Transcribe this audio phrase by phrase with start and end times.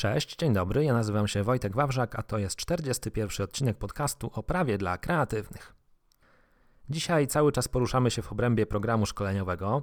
[0.00, 4.42] Cześć, dzień dobry, ja nazywam się Wojtek Wawrzak, a to jest 41 odcinek podcastu o
[4.42, 5.74] prawie dla kreatywnych.
[6.90, 9.82] Dzisiaj cały czas poruszamy się w obrębie programu szkoleniowego,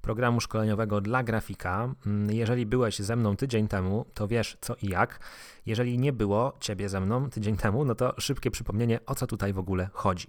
[0.00, 1.94] programu szkoleniowego dla grafika.
[2.06, 5.20] Mm, jeżeli byłeś ze mną tydzień temu, to wiesz co i jak.
[5.66, 9.52] Jeżeli nie było ciebie ze mną tydzień temu, no to szybkie przypomnienie, o co tutaj
[9.52, 10.26] w ogóle chodzi.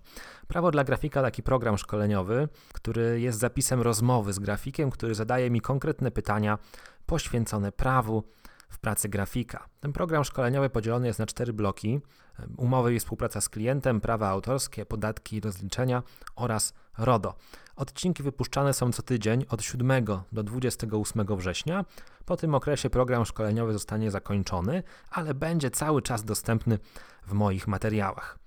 [0.47, 5.61] Prawo dla grafika taki program szkoleniowy, który jest zapisem rozmowy z grafikiem, który zadaje mi
[5.61, 6.57] konkretne pytania
[7.05, 8.23] poświęcone prawu
[8.69, 9.67] w pracy grafika.
[9.79, 12.01] Ten program szkoleniowy podzielony jest na cztery bloki:
[12.57, 16.03] umowy i współpraca z klientem, prawa autorskie, podatki i rozliczenia
[16.35, 17.35] oraz RODO.
[17.75, 21.85] Odcinki wypuszczane są co tydzień od 7 do 28 września.
[22.25, 26.79] Po tym okresie program szkoleniowy zostanie zakończony, ale będzie cały czas dostępny
[27.27, 28.39] w moich materiałach.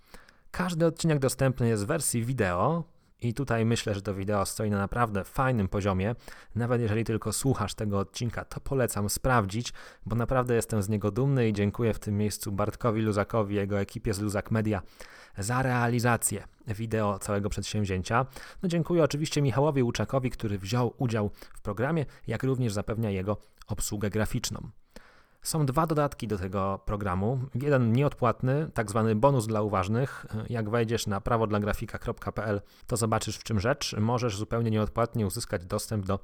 [0.50, 2.84] Każdy odcinek dostępny jest w wersji wideo,
[3.22, 6.14] i tutaj myślę, że to wideo stoi na naprawdę fajnym poziomie.
[6.54, 9.72] Nawet jeżeli tylko słuchasz tego odcinka, to polecam sprawdzić,
[10.06, 14.14] bo naprawdę jestem z niego dumny i dziękuję w tym miejscu Bartkowi Luzakowi jego ekipie
[14.14, 14.82] z Luzak Media
[15.38, 18.26] za realizację wideo całego przedsięwzięcia.
[18.62, 24.10] No dziękuję oczywiście Michałowi Łuczakowi, który wziął udział w programie, jak również zapewnia jego obsługę
[24.10, 24.70] graficzną.
[25.42, 27.40] Są dwa dodatki do tego programu.
[27.54, 30.26] Jeden nieodpłatny, tak zwany bonus dla uważnych.
[30.48, 33.96] Jak wejdziesz na prawodlagrafika.pl, to zobaczysz w czym rzecz.
[33.98, 36.18] Możesz zupełnie nieodpłatnie uzyskać dostęp do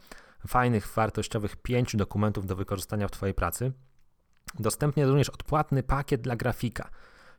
[0.46, 3.72] fajnych, wartościowych pięciu dokumentów do wykorzystania w Twojej pracy.
[4.58, 6.90] Dostępny jest również odpłatny pakiet dla grafika,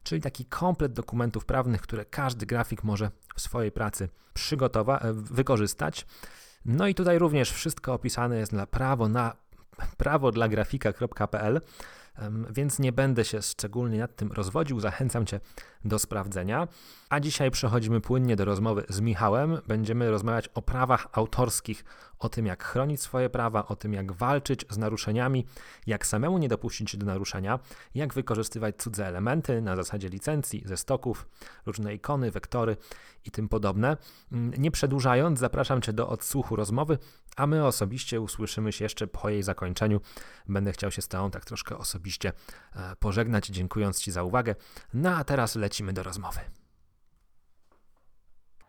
[0.03, 6.05] czyli taki komplet dokumentów prawnych, które każdy grafik może w swojej pracy przygotować, wykorzystać.
[6.65, 9.35] No i tutaj również wszystko opisane jest na prawo na
[9.97, 11.57] prawodlagrafika.pl,
[12.49, 14.79] więc nie będę się szczególnie nad tym rozwodził.
[14.79, 15.39] Zachęcam Cię
[15.85, 16.67] do sprawdzenia.
[17.09, 19.57] A dzisiaj przechodzimy płynnie do rozmowy z Michałem.
[19.67, 21.85] Będziemy rozmawiać o prawach autorskich,
[22.19, 25.45] o tym, jak chronić swoje prawa, o tym, jak walczyć z naruszeniami,
[25.87, 27.59] jak samemu nie dopuścić się do naruszenia,
[27.95, 31.27] jak wykorzystywać cudze elementy na zasadzie licencji, ze stoków,
[31.65, 32.77] różne ikony, wektory
[33.25, 33.97] i tym podobne.
[34.31, 36.97] Nie przedłużając, zapraszam Cię do odsłuchu rozmowy,
[37.35, 40.01] a my osobiście usłyszymy się jeszcze po jej zakończeniu.
[40.47, 42.31] Będę chciał się z Tobą tak troszkę osobiście e,
[42.99, 44.55] pożegnać, dziękując Ci za uwagę.
[44.93, 46.39] No a teraz lecimy do rozmowy.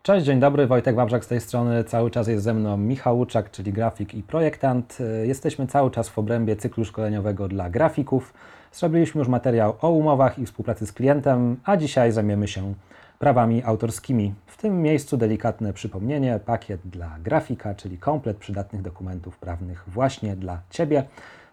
[0.03, 1.85] Cześć, dzień dobry, Wojtek Wawrzak z tej strony.
[1.85, 4.99] Cały czas jest ze mną Michał Łuczak, czyli grafik i projektant.
[5.25, 8.35] Jesteśmy cały czas w obrębie cyklu szkoleniowego dla grafików.
[8.73, 12.75] Zrobiliśmy już materiał o umowach i współpracy z klientem, a dzisiaj zajmiemy się
[13.19, 14.35] prawami autorskimi.
[14.47, 20.61] W tym miejscu delikatne przypomnienie, pakiet dla grafika, czyli komplet przydatnych dokumentów prawnych właśnie dla
[20.71, 21.05] Ciebie.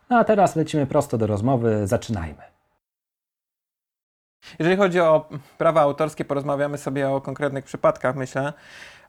[0.09, 2.55] No a teraz lecimy prosto do rozmowy, zaczynajmy.
[4.59, 8.53] Jeżeli chodzi o prawa autorskie, porozmawiamy sobie o konkretnych przypadkach, myślę,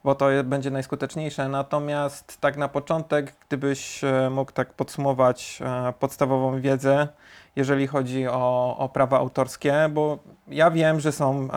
[0.03, 1.49] bo to będzie najskuteczniejsze.
[1.49, 7.07] Natomiast tak na początek, gdybyś e, mógł tak podsumować e, podstawową wiedzę,
[7.55, 11.47] jeżeli chodzi o, o prawa autorskie, bo ja wiem, że są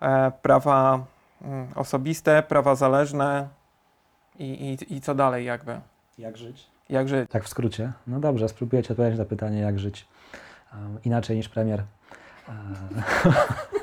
[0.00, 1.04] e, prawa
[1.42, 3.48] mm, osobiste, prawa zależne
[4.38, 5.80] i, i, i co dalej jakby.
[6.18, 6.75] Jak żyć?
[6.88, 7.30] Jak żyć?
[7.30, 7.92] Tak w skrócie.
[8.06, 10.08] No dobrze, spróbuję Ci odpowiedzieć na pytanie, jak żyć
[10.72, 11.82] um, inaczej niż premier.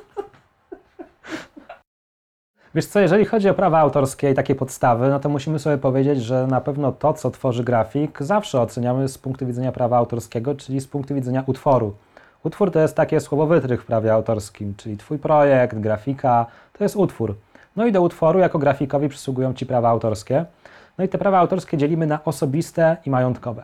[2.76, 6.22] Wiesz co, jeżeli chodzi o prawa autorskie i takie podstawy, no to musimy sobie powiedzieć,
[6.22, 10.80] że na pewno to, co tworzy grafik, zawsze oceniamy z punktu widzenia prawa autorskiego, czyli
[10.80, 11.94] z punktu widzenia utworu.
[12.44, 16.46] Utwór to jest takie słowo wytrych w prawie autorskim, czyli Twój projekt, grafika,
[16.78, 17.36] to jest utwór.
[17.76, 20.46] No i do utworu jako grafikowi przysługują Ci prawa autorskie.
[20.98, 23.64] No i te prawa autorskie dzielimy na osobiste i majątkowe.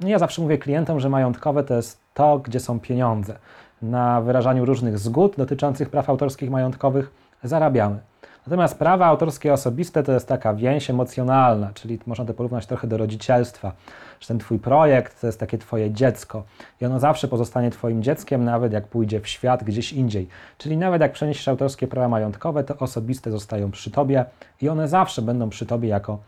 [0.00, 3.36] No ja zawsze mówię klientom, że majątkowe to jest to, gdzie są pieniądze
[3.82, 7.10] na wyrażaniu różnych zgód dotyczących praw autorskich majątkowych
[7.42, 7.98] zarabiamy.
[8.46, 12.96] Natomiast prawa autorskie osobiste to jest taka więź emocjonalna, czyli można to porównać trochę do
[12.96, 13.72] rodzicielstwa,
[14.20, 16.44] że ten Twój projekt to jest takie Twoje dziecko
[16.80, 20.28] i ono zawsze pozostanie Twoim dzieckiem, nawet jak pójdzie w świat gdzieś indziej.
[20.58, 24.24] Czyli nawet jak przeniesiesz autorskie prawa majątkowe, to osobiste zostają przy Tobie
[24.62, 26.18] i one zawsze będą przy Tobie jako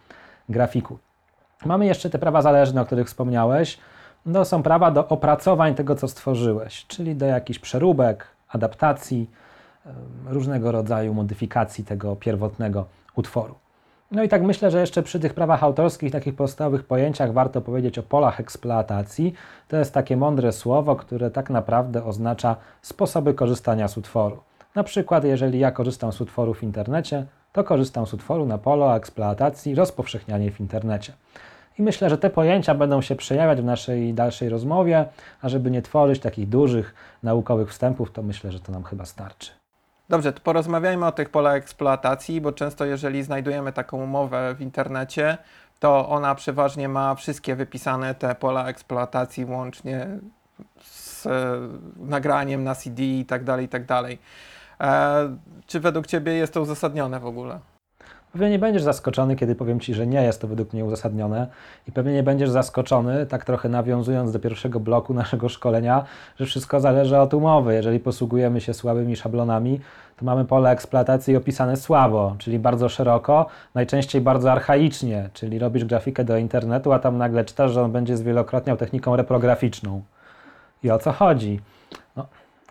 [0.49, 0.99] grafiku.
[1.65, 3.79] Mamy jeszcze te prawa zależne, o których wspomniałeś,
[4.27, 9.31] no, są prawa do opracowań tego, co stworzyłeś, czyli do jakichś przeróbek, adaptacji,
[10.27, 13.55] różnego rodzaju modyfikacji tego pierwotnego utworu.
[14.11, 17.99] No i tak myślę, że jeszcze przy tych prawach autorskich, takich podstawowych pojęciach warto powiedzieć
[17.99, 19.35] o polach eksploatacji.
[19.69, 24.39] To jest takie mądre słowo, które tak naprawdę oznacza sposoby korzystania z utworu.
[24.75, 27.27] Na przykład, jeżeli ja korzystam z utworu w internecie,
[27.57, 31.13] to korzystam z utworu na polo eksploatacji rozpowszechnianie w internecie.
[31.79, 35.07] I myślę, że te pojęcia będą się przejawiać w naszej dalszej rozmowie,
[35.43, 39.51] a żeby nie tworzyć takich dużych naukowych wstępów, to myślę, że to nam chyba starczy.
[40.09, 45.39] Dobrze, to porozmawiajmy o tych polach eksploatacji, bo często jeżeli znajdujemy taką umowę w internecie,
[45.79, 50.07] to ona przeważnie ma wszystkie wypisane te pola eksploatacji, łącznie
[50.81, 51.31] z e,
[51.97, 54.19] nagraniem na CD i tak dalej, i tak dalej.
[54.81, 55.37] E,
[55.67, 57.59] czy według Ciebie jest to uzasadnione w ogóle?
[58.33, 61.47] Pewnie nie będziesz zaskoczony, kiedy powiem Ci, że nie jest to według mnie uzasadnione
[61.89, 66.05] i pewnie nie będziesz zaskoczony, tak trochę nawiązując do pierwszego bloku naszego szkolenia,
[66.41, 67.75] że wszystko zależy od umowy.
[67.75, 69.81] Jeżeli posługujemy się słabymi szablonami,
[70.17, 76.25] to mamy pole eksploatacji opisane słabo, czyli bardzo szeroko, najczęściej bardzo archaicznie, czyli robisz grafikę
[76.25, 80.03] do internetu, a tam nagle czytasz, że on będzie zwielokrotniał techniką reprograficzną.
[80.83, 81.61] I o co chodzi?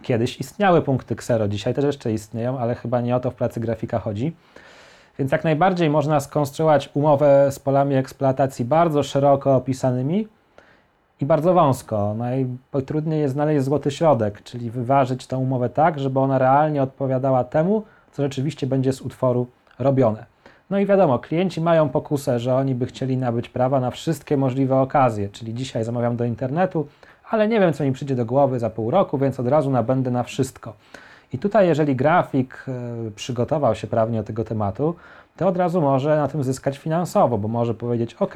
[0.06, 3.60] Kiedyś istniały punkty ksero, dzisiaj też jeszcze istnieją, ale chyba nie o to w pracy
[3.60, 4.36] grafika chodzi.
[5.20, 10.28] Więc jak najbardziej można skonstruować umowę z polami eksploatacji bardzo szeroko opisanymi
[11.22, 12.16] i bardzo wąsko.
[12.18, 17.84] Najtrudniej jest znaleźć złoty środek, czyli wyważyć tę umowę tak, żeby ona realnie odpowiadała temu,
[18.12, 19.48] co rzeczywiście będzie z utworu
[19.80, 20.26] robione.
[20.70, 24.76] No i wiadomo, klienci mają pokusę, że oni by chcieli nabyć prawa na wszystkie możliwe
[24.80, 26.88] okazje, czyli dzisiaj zamawiam do internetu,
[27.30, 30.12] ale nie wiem, co mi przyjdzie do głowy za pół roku, więc od razu nabędę
[30.12, 30.74] na wszystko.
[31.34, 34.96] I tutaj, jeżeli grafik e, przygotował się prawnie do tego tematu,
[35.38, 38.34] to od razu może na tym zyskać finansowo, bo może powiedzieć: OK,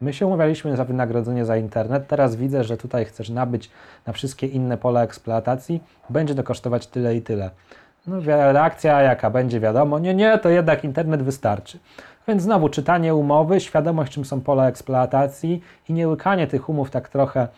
[0.00, 3.70] my się umawialiśmy za wynagrodzenie za internet, teraz widzę, że tutaj chcesz nabyć
[4.06, 7.50] na wszystkie inne pola eksploatacji, będzie to kosztować tyle i tyle.
[8.06, 8.20] No,
[8.52, 11.78] reakcja jaka będzie, wiadomo, nie, nie, to jednak internet wystarczy.
[12.28, 17.08] Więc znowu czytanie umowy, świadomość, czym są pola eksploatacji i nie łykanie tych umów tak
[17.08, 17.48] trochę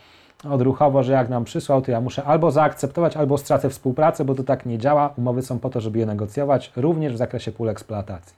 [0.45, 4.45] odruchowo, że jak nam przysłał, to ja muszę albo zaakceptować, albo stracę współpracę, bo to
[4.45, 5.15] tak nie działa.
[5.17, 8.37] Umowy są po to, żeby je negocjować, również w zakresie pól eksploatacji.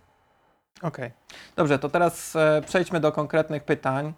[0.83, 1.07] Okej.
[1.07, 1.11] Okay.
[1.57, 4.13] Dobrze, to teraz e, przejdźmy do konkretnych pytań.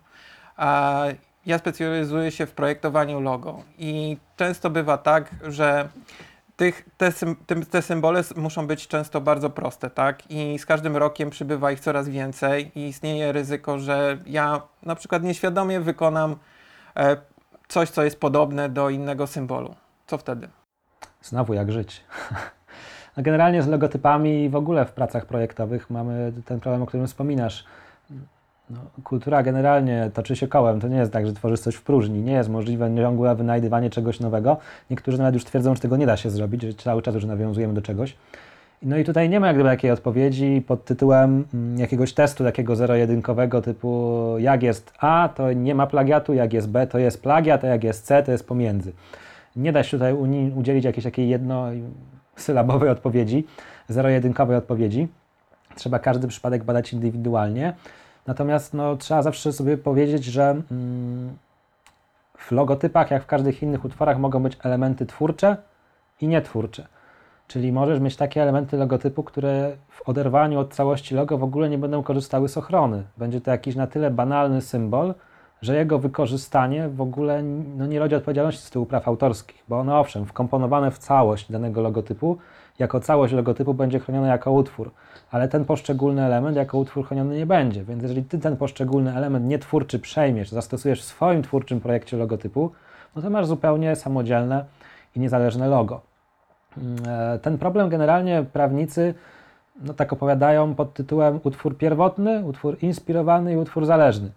[0.58, 1.14] E,
[1.46, 5.88] ja specjalizuję się w projektowaniu logo i często bywa tak, że
[6.56, 7.12] tych, te,
[7.70, 10.30] te, symbole muszą być często bardzo proste, tak?
[10.30, 15.22] I z każdym rokiem przybywa ich coraz więcej i istnieje ryzyko, że ja na przykład
[15.22, 16.36] nieświadomie wykonam
[16.96, 17.16] e,
[17.72, 19.74] coś, co jest podobne do innego symbolu.
[20.06, 20.48] Co wtedy?
[21.22, 22.04] Znowu jak żyć.
[23.16, 27.64] Generalnie z logotypami i w ogóle w pracach projektowych mamy ten problem, o którym wspominasz.
[28.70, 30.80] No, kultura generalnie toczy się kołem.
[30.80, 32.22] To nie jest tak, że tworzysz coś w próżni.
[32.22, 34.56] Nie jest możliwe ciągłe wynajdywanie czegoś nowego.
[34.90, 37.74] Niektórzy nawet już twierdzą, że tego nie da się zrobić, że cały czas już nawiązujemy
[37.74, 38.16] do czegoś.
[38.82, 42.76] No i tutaj nie ma jak gdyby takiej odpowiedzi pod tytułem mm, jakiegoś testu takiego
[42.76, 47.64] zero-jedynkowego typu jak jest A, to nie ma plagiatu, jak jest B, to jest plagiat,
[47.64, 48.92] a jak jest C, to jest pomiędzy.
[49.56, 50.14] Nie da się tutaj
[50.56, 53.46] udzielić jakiejś takiej jednosylabowej odpowiedzi,
[53.88, 55.08] zero-jedynkowej odpowiedzi.
[55.74, 57.74] Trzeba każdy przypadek badać indywidualnie.
[58.26, 61.36] Natomiast no, trzeba zawsze sobie powiedzieć, że mm,
[62.38, 65.56] w logotypach, jak w każdych innych utworach, mogą być elementy twórcze
[66.20, 66.86] i nietwórcze.
[67.52, 71.78] Czyli możesz mieć takie elementy logotypu, które w oderwaniu od całości logo w ogóle nie
[71.78, 73.02] będą korzystały z ochrony.
[73.16, 75.14] Będzie to jakiś na tyle banalny symbol,
[75.62, 77.42] że jego wykorzystanie w ogóle
[77.76, 81.80] no, nie rodzi odpowiedzialności z tyłu praw autorskich, bo one owszem, wkomponowane w całość danego
[81.80, 82.38] logotypu,
[82.78, 84.90] jako całość logotypu będzie chronione jako utwór,
[85.30, 87.84] ale ten poszczególny element jako utwór chroniony nie będzie.
[87.84, 92.72] Więc jeżeli ty ten poszczególny element nietwórczy przejmiesz, zastosujesz w swoim twórczym projekcie logotypu,
[93.16, 94.64] no to masz zupełnie samodzielne
[95.16, 96.11] i niezależne logo.
[97.06, 99.14] E, ten problem generalnie prawnicy
[99.80, 104.30] no tak opowiadają pod tytułem utwór pierwotny, utwór inspirowany i utwór zależny.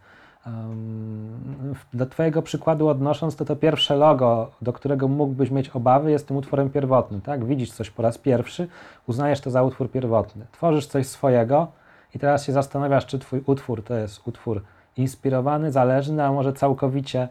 [1.94, 6.38] Do Twojego przykładu odnosząc, to to pierwsze logo, do którego mógłbyś mieć obawy, jest tym
[6.38, 7.22] utworem pierwotnym.
[7.22, 7.46] Tak?
[7.46, 8.68] Widzisz coś po raz pierwszy,
[9.08, 10.46] uznajesz to za utwór pierwotny.
[10.52, 11.68] Tworzysz coś swojego
[12.16, 14.62] i teraz się zastanawiasz, czy Twój utwór to jest utwór
[14.98, 17.28] inspirowany, zależny, a może całkowicie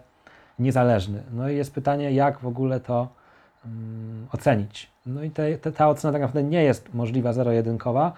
[0.58, 1.22] niezależny.
[1.32, 3.08] No i jest pytanie, jak w ogóle to
[4.32, 4.90] ocenić.
[5.06, 8.12] No i te, te, ta ocena tak naprawdę nie jest możliwa zero-jedynkowa,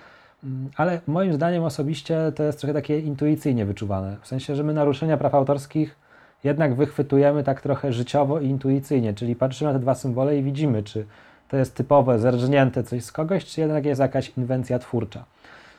[0.44, 4.16] mm, ale moim zdaniem osobiście to jest trochę takie intuicyjnie wyczuwane.
[4.20, 5.96] W sensie, że my naruszenia praw autorskich
[6.44, 10.82] jednak wychwytujemy tak trochę życiowo i intuicyjnie, czyli patrzymy na te dwa symbole i widzimy,
[10.82, 11.06] czy
[11.48, 15.24] to jest typowe, zerżnięte coś z kogoś, czy jednak jest jakaś inwencja twórcza.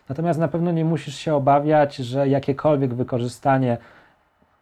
[0.09, 3.77] Natomiast na pewno nie musisz się obawiać, że jakiekolwiek wykorzystanie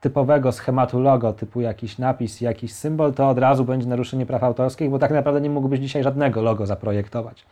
[0.06, 4.90] typowego schematu logo, typu jakiś napis, jakiś symbol, to od razu będzie naruszenie praw autorskich,
[4.90, 7.46] bo tak naprawdę nie mógłbyś dzisiaj żadnego logo zaprojektować.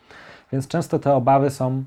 [0.51, 1.83] Więc często te obawy są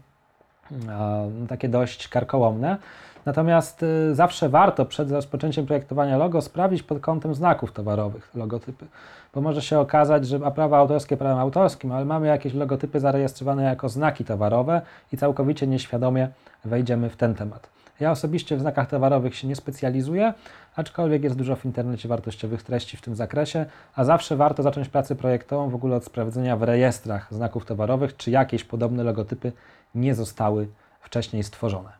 [0.88, 2.76] e, takie dość karkołomne.
[3.24, 8.86] Natomiast y, zawsze warto przed rozpoczęciem projektowania logo sprawdzić pod kątem znaków towarowych logotypy,
[9.34, 13.64] bo może się okazać, że a prawa autorskie prawem autorskim, ale mamy jakieś logotypy zarejestrowane
[13.64, 14.80] jako znaki towarowe
[15.12, 16.28] i całkowicie nieświadomie
[16.64, 17.68] wejdziemy w ten temat.
[18.00, 20.34] Ja osobiście w znakach towarowych się nie specjalizuję,
[20.76, 25.14] aczkolwiek jest dużo w internecie wartościowych treści w tym zakresie, a zawsze warto zacząć pracę
[25.14, 29.52] projektową w ogóle od sprawdzenia w rejestrach znaków towarowych, czy jakieś podobne logotypy
[29.94, 30.68] nie zostały
[31.00, 31.92] wcześniej stworzone.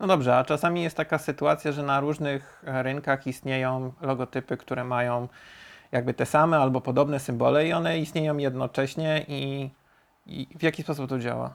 [0.00, 5.28] No dobrze, a czasami jest taka sytuacja, że na różnych rynkach istnieją logotypy, które mają
[5.92, 9.70] jakby te same albo podobne symbole i one istnieją jednocześnie i,
[10.26, 11.54] i w jaki sposób to działa?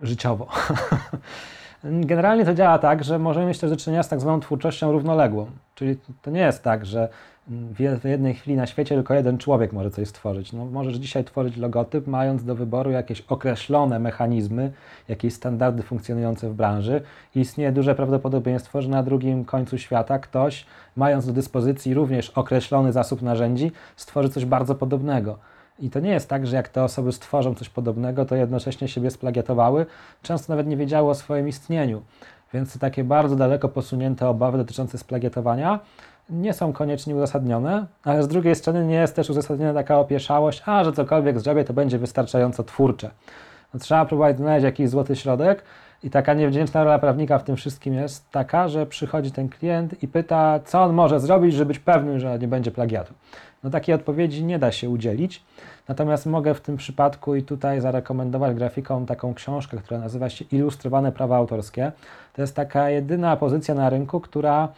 [0.00, 0.48] Życiowo.
[1.84, 5.46] Generalnie to działa tak, że możemy mieć też do czynienia z tak zwaną twórczością równoległą.
[5.74, 7.08] Czyli to nie jest tak, że
[7.48, 10.52] w jednej chwili na świecie tylko jeden człowiek może coś stworzyć.
[10.52, 14.72] No, możesz dzisiaj tworzyć logotyp, mając do wyboru jakieś określone mechanizmy,
[15.08, 17.00] jakieś standardy funkcjonujące w branży.
[17.34, 23.22] Istnieje duże prawdopodobieństwo, że na drugim końcu świata ktoś, mając do dyspozycji również określony zasób
[23.22, 25.38] narzędzi, stworzy coś bardzo podobnego.
[25.82, 29.10] I to nie jest tak, że jak te osoby stworzą coś podobnego, to jednocześnie siebie
[29.10, 29.86] splagiatowały,
[30.22, 32.02] często nawet nie wiedziały o swoim istnieniu.
[32.54, 35.80] Więc takie bardzo daleko posunięte obawy dotyczące splagiatowania
[36.30, 40.84] nie są koniecznie uzasadnione, ale z drugiej strony nie jest też uzasadniona taka opieszałość, a
[40.84, 43.10] że cokolwiek zrobię, to będzie wystarczająco twórcze.
[43.74, 45.62] No, trzeba próbować znaleźć jakiś złoty środek
[46.02, 50.08] i taka niewdzięczna rola prawnika w tym wszystkim jest taka, że przychodzi ten klient i
[50.08, 53.14] pyta, co on może zrobić, żeby być pewnym, że nie będzie plagiatu.
[53.64, 55.44] No takiej odpowiedzi nie da się udzielić,
[55.88, 61.12] natomiast mogę w tym przypadku i tutaj zarekomendować grafikom taką książkę, która nazywa się Ilustrowane
[61.12, 61.92] prawa autorskie.
[62.32, 64.68] To jest taka jedyna pozycja na rynku, która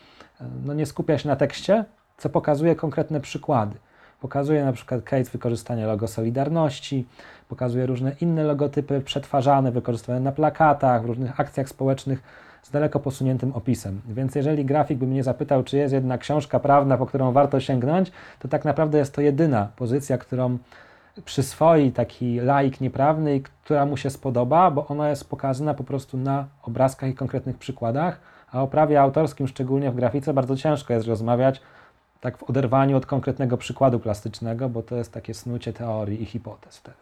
[0.64, 1.84] no nie skupia się na tekście,
[2.16, 3.76] co pokazuje konkretne przykłady.
[4.20, 7.06] Pokazuje na przykład case wykorzystania logo Solidarności,
[7.48, 12.22] pokazuje różne inne logotypy przetwarzane, wykorzystywane na plakatach, w różnych akcjach społecznych
[12.62, 14.00] z daleko posuniętym opisem.
[14.08, 18.12] Więc jeżeli grafik by mnie zapytał, czy jest jedna książka prawna, po którą warto sięgnąć,
[18.38, 20.58] to tak naprawdę jest to jedyna pozycja, którą
[21.24, 26.46] przyswoi taki laik nieprawny która mu się spodoba, bo ona jest pokazana po prostu na
[26.62, 28.20] obrazkach i konkretnych przykładach,
[28.52, 31.60] a o prawie autorskim, szczególnie w grafice, bardzo ciężko jest rozmawiać
[32.20, 36.76] tak w oderwaniu od konkretnego przykładu plastycznego, bo to jest takie snucie teorii i hipotez
[36.76, 36.96] wtedy.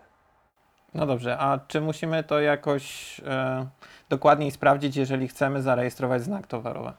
[0.95, 3.67] No dobrze, a czy musimy to jakoś e,
[4.09, 6.93] dokładniej sprawdzić, jeżeli chcemy zarejestrować znak towarowy?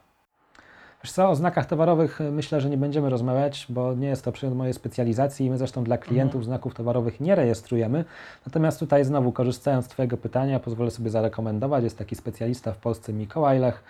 [1.04, 4.32] Wiesz co, o znakach towarowych e, myślę, że nie będziemy rozmawiać, bo nie jest to
[4.32, 6.44] przedmiot mojej specjalizacji i my zresztą dla klientów mhm.
[6.44, 8.06] znaków towarowych nie rejestrujemy.
[8.46, 13.14] Natomiast tutaj znowu korzystając z Twojego pytania, pozwolę sobie zarekomendować, jest taki specjalista w Polsce
[13.14, 13.84] Mikołaj Lech,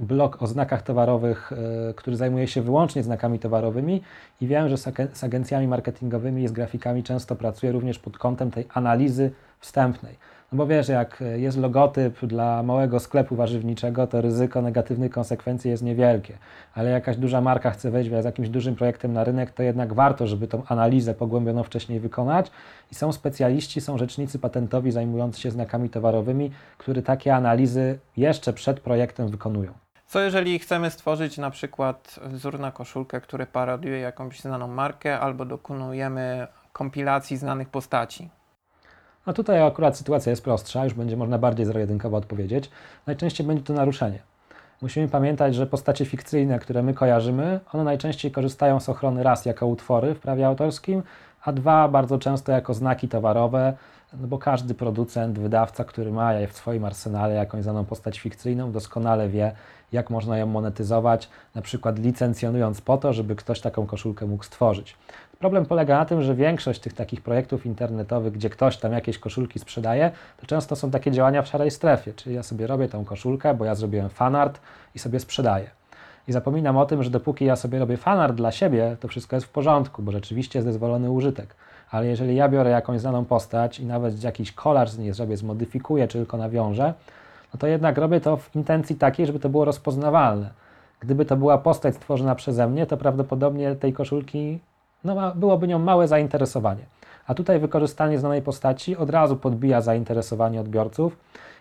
[0.00, 4.02] blog o znakach towarowych, e, który zajmuje się wyłącznie znakami towarowymi
[4.40, 4.76] i wiem, że
[5.12, 9.30] z agencjami marketingowymi i z grafikami często pracuje również pod kątem tej analizy
[9.60, 10.14] wstępnej.
[10.52, 15.82] No bo wiesz, jak jest logotyp dla małego sklepu warzywniczego, to ryzyko negatywnych konsekwencji jest
[15.82, 16.38] niewielkie.
[16.74, 20.26] Ale jakaś duża marka chce wejść z jakimś dużym projektem na rynek, to jednak warto,
[20.26, 22.50] żeby tą analizę pogłębioną wcześniej wykonać.
[22.92, 28.80] I są specjaliści, są rzecznicy patentowi zajmujący się znakami towarowymi, którzy takie analizy jeszcze przed
[28.80, 29.72] projektem wykonują.
[30.06, 35.44] Co jeżeli chcemy stworzyć na przykład wzór na koszulkę, który parodiuje jakąś znaną markę, albo
[35.44, 38.30] dokonujemy kompilacji znanych postaci?
[39.28, 42.70] No tutaj akurat sytuacja jest prostsza, już będzie można bardziej zero-jedynkowo odpowiedzieć.
[43.06, 44.18] Najczęściej będzie to naruszenie.
[44.82, 49.66] Musimy pamiętać, że postacie fikcyjne, które my kojarzymy, one najczęściej korzystają z ochrony raz jako
[49.66, 51.02] utwory w prawie autorskim,
[51.44, 53.76] a dwa bardzo często jako znaki towarowe,
[54.20, 59.28] no bo każdy producent, wydawca, który ma w swoim arsenale jakąś znaną postać fikcyjną, doskonale
[59.28, 59.52] wie,
[59.92, 64.96] jak można ją monetyzować, na przykład licencjonując po to, żeby ktoś taką koszulkę mógł stworzyć.
[65.38, 69.58] Problem polega na tym, że większość tych takich projektów internetowych, gdzie ktoś tam jakieś koszulki
[69.58, 73.54] sprzedaje, to często są takie działania w szarej strefie, czyli ja sobie robię tą koszulkę,
[73.54, 74.60] bo ja zrobiłem fanart
[74.94, 75.70] i sobie sprzedaję.
[76.28, 79.46] I zapominam o tym, że dopóki ja sobie robię fanart dla siebie, to wszystko jest
[79.46, 81.54] w porządku, bo rzeczywiście jest dozwolony użytek.
[81.90, 86.08] Ale jeżeli ja biorę jakąś znaną postać i nawet jakiś kolaż z niej zrobię, zmodyfikuję
[86.08, 86.94] czy tylko nawiążę,
[87.54, 90.50] no to jednak robię to w intencji takiej, żeby to było rozpoznawalne.
[91.00, 94.58] Gdyby to była postać stworzona przeze mnie, to prawdopodobnie tej koszulki
[95.04, 96.82] no, byłoby nią małe zainteresowanie.
[97.26, 101.16] A tutaj wykorzystanie znanej postaci od razu podbija zainteresowanie odbiorców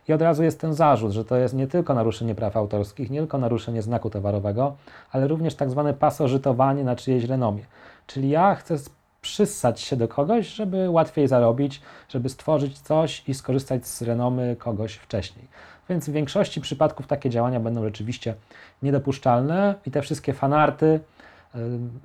[0.07, 3.19] i od razu jest ten zarzut, że to jest nie tylko naruszenie praw autorskich, nie
[3.19, 4.75] tylko naruszenie znaku towarowego,
[5.11, 7.63] ale również tak zwane pasożytowanie na czyjeś renomie.
[8.07, 8.75] Czyli ja chcę
[9.21, 14.95] przyssać się do kogoś, żeby łatwiej zarobić, żeby stworzyć coś i skorzystać z renomy kogoś
[14.95, 15.47] wcześniej.
[15.89, 18.35] Więc w większości przypadków takie działania będą rzeczywiście
[18.81, 20.99] niedopuszczalne i te wszystkie fanarty,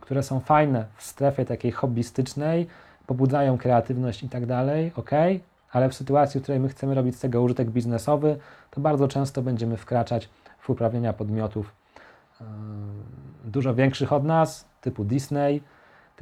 [0.01, 2.67] które są fajne w strefie takiej hobbystycznej,
[3.07, 5.11] pobudzają kreatywność i tak dalej, ok,
[5.73, 8.37] ale w sytuacji, w której my chcemy robić z tego użytek biznesowy,
[8.71, 11.73] to bardzo często będziemy wkraczać w uprawnienia podmiotów
[13.45, 15.63] dużo większych od nas, typu Disney,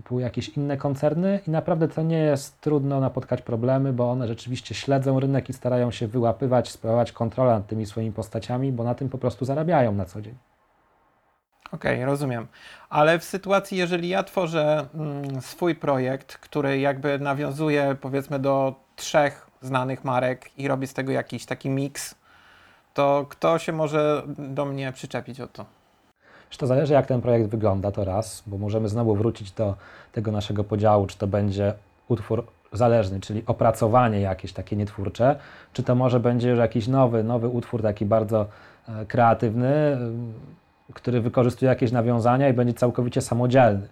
[0.01, 4.75] typu jakieś inne koncerny i naprawdę to nie jest trudno napotkać problemy, bo one rzeczywiście
[4.75, 9.09] śledzą rynek i starają się wyłapywać, sprawować kontrolę nad tymi swoimi postaciami, bo na tym
[9.09, 10.35] po prostu zarabiają na co dzień.
[11.73, 12.47] Okej, okay, rozumiem.
[12.89, 19.51] Ale w sytuacji, jeżeli ja tworzę mm, swój projekt, który jakby nawiązuje powiedzmy do trzech
[19.61, 22.15] znanych marek i robię z tego jakiś taki miks,
[22.95, 25.80] to kto się może do mnie przyczepić o to?
[26.51, 29.75] Że to zależy, jak ten projekt wygląda, to raz, bo możemy znowu wrócić do
[30.13, 31.75] tego naszego podziału, czy to będzie
[32.09, 35.37] utwór zależny, czyli opracowanie jakieś takie nietwórcze,
[35.73, 38.47] czy to może będzie już jakiś nowy, nowy utwór taki bardzo
[38.89, 39.99] e, kreatywny,
[40.95, 43.89] który wykorzystuje jakieś nawiązania i będzie całkowicie samodzielny.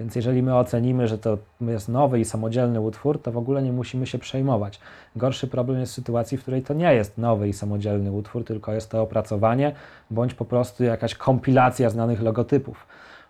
[0.00, 3.72] Więc jeżeli my ocenimy, że to jest nowy i samodzielny utwór, to w ogóle nie
[3.72, 4.80] musimy się przejmować.
[5.16, 8.72] Gorszy problem jest w sytuacji, w której to nie jest nowy i samodzielny utwór, tylko
[8.72, 9.72] jest to opracowanie
[10.10, 12.86] bądź po prostu jakaś kompilacja znanych logotypów.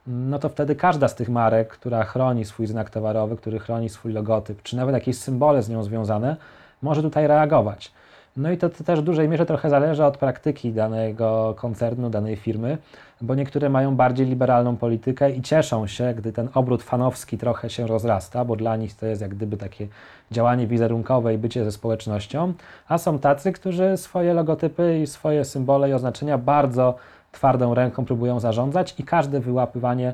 [0.07, 4.13] No to wtedy każda z tych marek, która chroni swój znak towarowy, który chroni swój
[4.13, 6.37] logotyp, czy nawet jakieś symbole z nią związane,
[6.83, 7.93] może tutaj reagować.
[8.37, 12.37] No i to, to, też w dużej mierze trochę zależy od praktyki danego koncernu, danej
[12.37, 12.79] firmy,
[13.21, 17.87] bo niektóre mają bardziej liberalną politykę i cieszą się, gdy ten obrót fanowski trochę się
[17.87, 19.87] rozrasta, bo dla nich to jest jak gdyby takie
[20.31, 22.53] działanie wizerunkowe i bycie ze społecznością,
[22.89, 26.95] a są tacy, którzy swoje logotypy i swoje symbole i oznaczenia bardzo
[27.33, 30.13] twardą ręką próbują zarządzać i każde wyłapywanie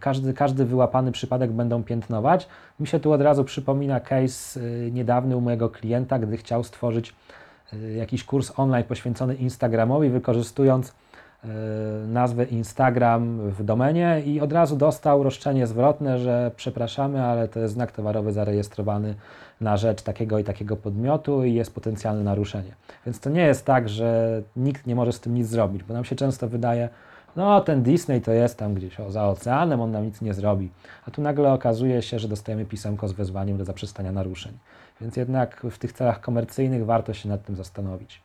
[0.00, 2.48] każdy, każdy wyłapany przypadek będą piętnować.
[2.80, 7.14] Mi się tu od razu przypomina case y, niedawny u mojego klienta, gdy chciał stworzyć
[7.74, 10.92] Y, jakiś kurs online poświęcony Instagramowi, wykorzystując
[12.08, 17.74] nazwę Instagram w domenie i od razu dostał roszczenie zwrotne, że przepraszamy, ale to jest
[17.74, 19.14] znak towarowy zarejestrowany
[19.60, 22.74] na rzecz takiego i takiego podmiotu i jest potencjalne naruszenie.
[23.06, 26.04] Więc to nie jest tak, że nikt nie może z tym nic zrobić, bo nam
[26.04, 26.88] się często wydaje,
[27.36, 30.70] no ten Disney to jest tam gdzieś o, za oceanem, on nam nic nie zrobi.
[31.06, 34.52] A tu nagle okazuje się, że dostajemy pisemko z wezwaniem do zaprzestania naruszeń.
[35.00, 38.22] Więc jednak w tych celach komercyjnych warto się nad tym zastanowić.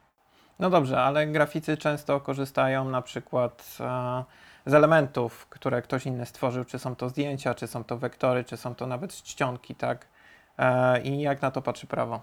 [0.60, 4.24] No dobrze, ale graficy często korzystają na przykład e,
[4.66, 8.58] z elementów, które ktoś inny stworzył, czy są to zdjęcia, czy są to wektory, czy
[8.58, 10.08] są to nawet czcionki, tak?
[10.58, 12.20] E, I jak na to patrzy prawo?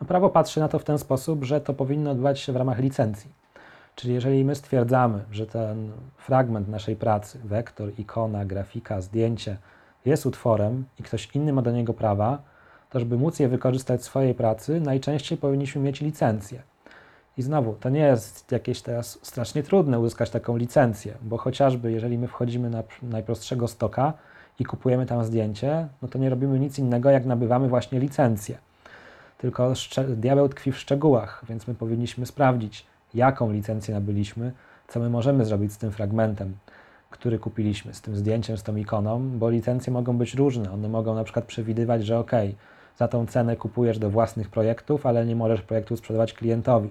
[0.00, 2.78] No, prawo patrzy na to w ten sposób, że to powinno odbywać się w ramach
[2.78, 3.30] licencji.
[3.94, 9.56] Czyli jeżeli my stwierdzamy, że ten fragment naszej pracy, wektor, ikona, grafika, zdjęcie
[10.04, 12.38] jest utworem i ktoś inny ma do niego prawa,
[12.90, 16.62] to żeby móc je wykorzystać w swojej pracy, najczęściej powinniśmy mieć licencję.
[17.38, 22.18] I znowu, to nie jest jakieś teraz strasznie trudne uzyskać taką licencję, bo chociażby jeżeli
[22.18, 24.12] my wchodzimy na najprostszego stoka
[24.58, 28.58] i kupujemy tam zdjęcie, no to nie robimy nic innego, jak nabywamy właśnie licencję.
[29.38, 29.72] Tylko
[30.08, 34.52] diabeł tkwi w szczegółach, więc my powinniśmy sprawdzić, jaką licencję nabyliśmy,
[34.88, 36.54] co my możemy zrobić z tym fragmentem,
[37.10, 40.72] który kupiliśmy, z tym zdjęciem, z tą ikoną, bo licencje mogą być różne.
[40.72, 42.32] One mogą na przykład przewidywać, że ok,
[42.98, 46.88] za tą cenę kupujesz do własnych projektów, ale nie możesz projektu sprzedawać klientowi.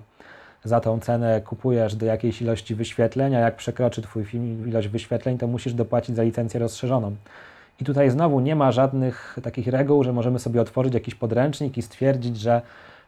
[0.63, 5.37] Za tą cenę kupujesz do jakiejś ilości wyświetleń, a jak przekroczy Twój film ilość wyświetleń,
[5.37, 7.15] to musisz dopłacić za licencję rozszerzoną.
[7.81, 11.81] I tutaj znowu nie ma żadnych takich reguł, że możemy sobie otworzyć jakiś podręcznik i
[11.81, 12.61] stwierdzić, że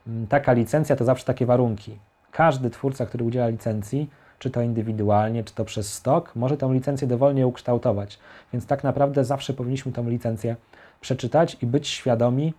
[0.08, 1.98] mm, taka licencja to zawsze takie warunki.
[2.32, 7.08] Każdy twórca, który udziela licencji, czy to indywidualnie, czy to przez stok, może tę licencję
[7.08, 8.20] dowolnie ukształtować.
[8.54, 10.56] Więc tak naprawdę zawsze powinniśmy tę licencję
[11.02, 12.54] przeczytać i być świadomi,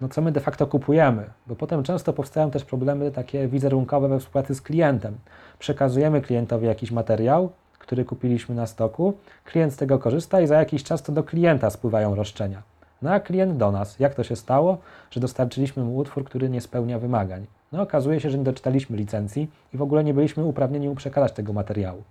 [0.00, 4.18] no co my de facto kupujemy, bo potem często powstają też problemy takie wizerunkowe we
[4.18, 5.18] współpracy z klientem.
[5.58, 10.84] Przekazujemy klientowi jakiś materiał, który kupiliśmy na stoku, klient z tego korzysta i za jakiś
[10.84, 12.62] czas to do klienta spływają roszczenia.
[13.02, 13.98] No a klient do nas.
[13.98, 14.78] Jak to się stało,
[15.10, 17.46] że dostarczyliśmy mu utwór, który nie spełnia wymagań?
[17.72, 21.32] No okazuje się, że nie doczytaliśmy licencji i w ogóle nie byliśmy uprawnieni mu przekazać
[21.32, 22.02] tego materiału.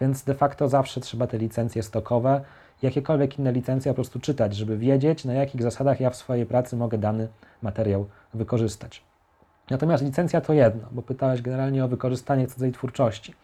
[0.00, 2.40] Więc de facto zawsze trzeba te licencje stokowe
[2.82, 6.76] jakiekolwiek inne licencje po prostu czytać, żeby wiedzieć, na jakich zasadach ja w swojej pracy
[6.76, 7.28] mogę dany
[7.62, 9.02] materiał wykorzystać.
[9.70, 13.34] Natomiast licencja to jedno, bo pytałeś generalnie o wykorzystanie cudzej twórczości.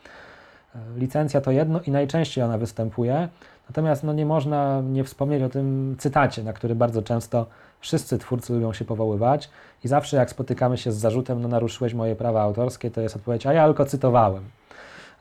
[0.74, 3.28] E, licencja to jedno i najczęściej ona występuje,
[3.68, 7.46] natomiast no nie można nie wspomnieć o tym cytacie, na który bardzo często
[7.80, 9.50] wszyscy twórcy lubią się powoływać
[9.84, 13.46] i zawsze jak spotykamy się z zarzutem, no naruszyłeś moje prawa autorskie, to jest odpowiedź,
[13.46, 14.42] a ja tylko cytowałem.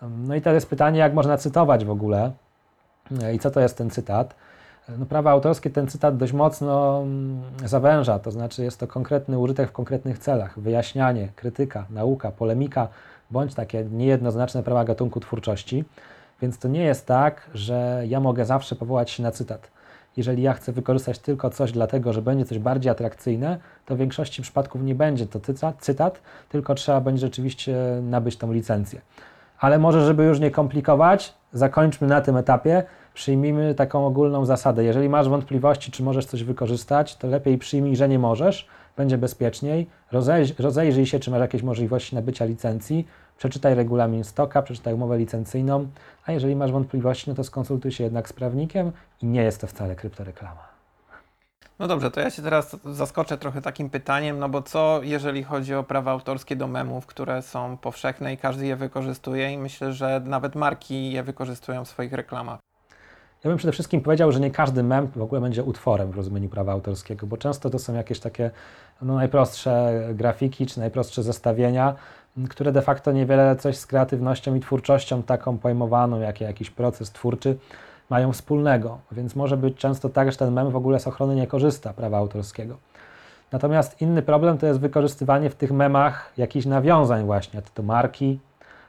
[0.02, 2.32] No i teraz pytanie, jak można cytować w ogóle,
[3.34, 4.36] i co to jest ten cytat?
[4.98, 9.70] No, prawa autorskie ten cytat dość mocno mm, zawęża, to znaczy jest to konkretny użytek
[9.70, 12.88] w konkretnych celach, wyjaśnianie, krytyka, nauka, polemika,
[13.32, 15.84] bądź takie niejednoznaczne prawa gatunku twórczości.
[16.42, 19.72] Więc to nie jest tak, że ja mogę zawsze powołać się na cytat.
[20.18, 24.42] Jeżeli ja chcę wykorzystać tylko coś dlatego, że będzie coś bardziej atrakcyjne, to w większości
[24.42, 25.40] przypadków nie będzie to
[25.80, 29.02] cytat, tylko trzeba będzie rzeczywiście nabyć tą licencję.
[29.60, 32.84] Ale może, żeby już nie komplikować, zakończmy na tym etapie.
[33.14, 34.84] Przyjmijmy taką ogólną zasadę.
[34.84, 39.88] Jeżeli masz wątpliwości, czy możesz coś wykorzystać, to lepiej przyjmij, że nie możesz, będzie bezpieczniej.
[40.12, 43.08] Rozejrzyj, rozejrzyj się, czy masz jakieś możliwości nabycia licencji.
[43.38, 45.88] Przeczytaj regulamin stoka, przeczytaj umowę licencyjną,
[46.26, 48.92] a jeżeli masz wątpliwości, no to skonsultuj się jednak z prawnikiem
[49.22, 50.75] i nie jest to wcale kryptoreklama.
[51.80, 55.76] No dobrze, to ja się teraz zaskoczę trochę takim pytaniem, no bo co jeżeli chodzi
[55.76, 60.22] o prawa autorskie do memów, które są powszechne i każdy je wykorzystuje i myślę, że
[60.26, 62.60] nawet marki je wykorzystują w swoich reklamach.
[63.44, 66.50] Ja bym przede wszystkim powiedział, że nie każdy mem w ogóle będzie utworem w rozumieniu
[66.50, 68.52] prawa autorskiego, bo często to są jakieś takie
[69.02, 71.96] no, najprostsze grafiki czy najprostsze zestawienia,
[72.50, 77.58] które de facto niewiele coś z kreatywnością i twórczością taką pojmowaną, jak jakiś proces twórczy
[78.10, 78.98] mają wspólnego.
[79.12, 82.18] Więc może być często tak, że ten mem w ogóle z ochrony nie korzysta prawa
[82.18, 82.78] autorskiego.
[83.52, 88.40] Natomiast inny problem to jest wykorzystywanie w tych memach jakichś nawiązań właśnie, to marki,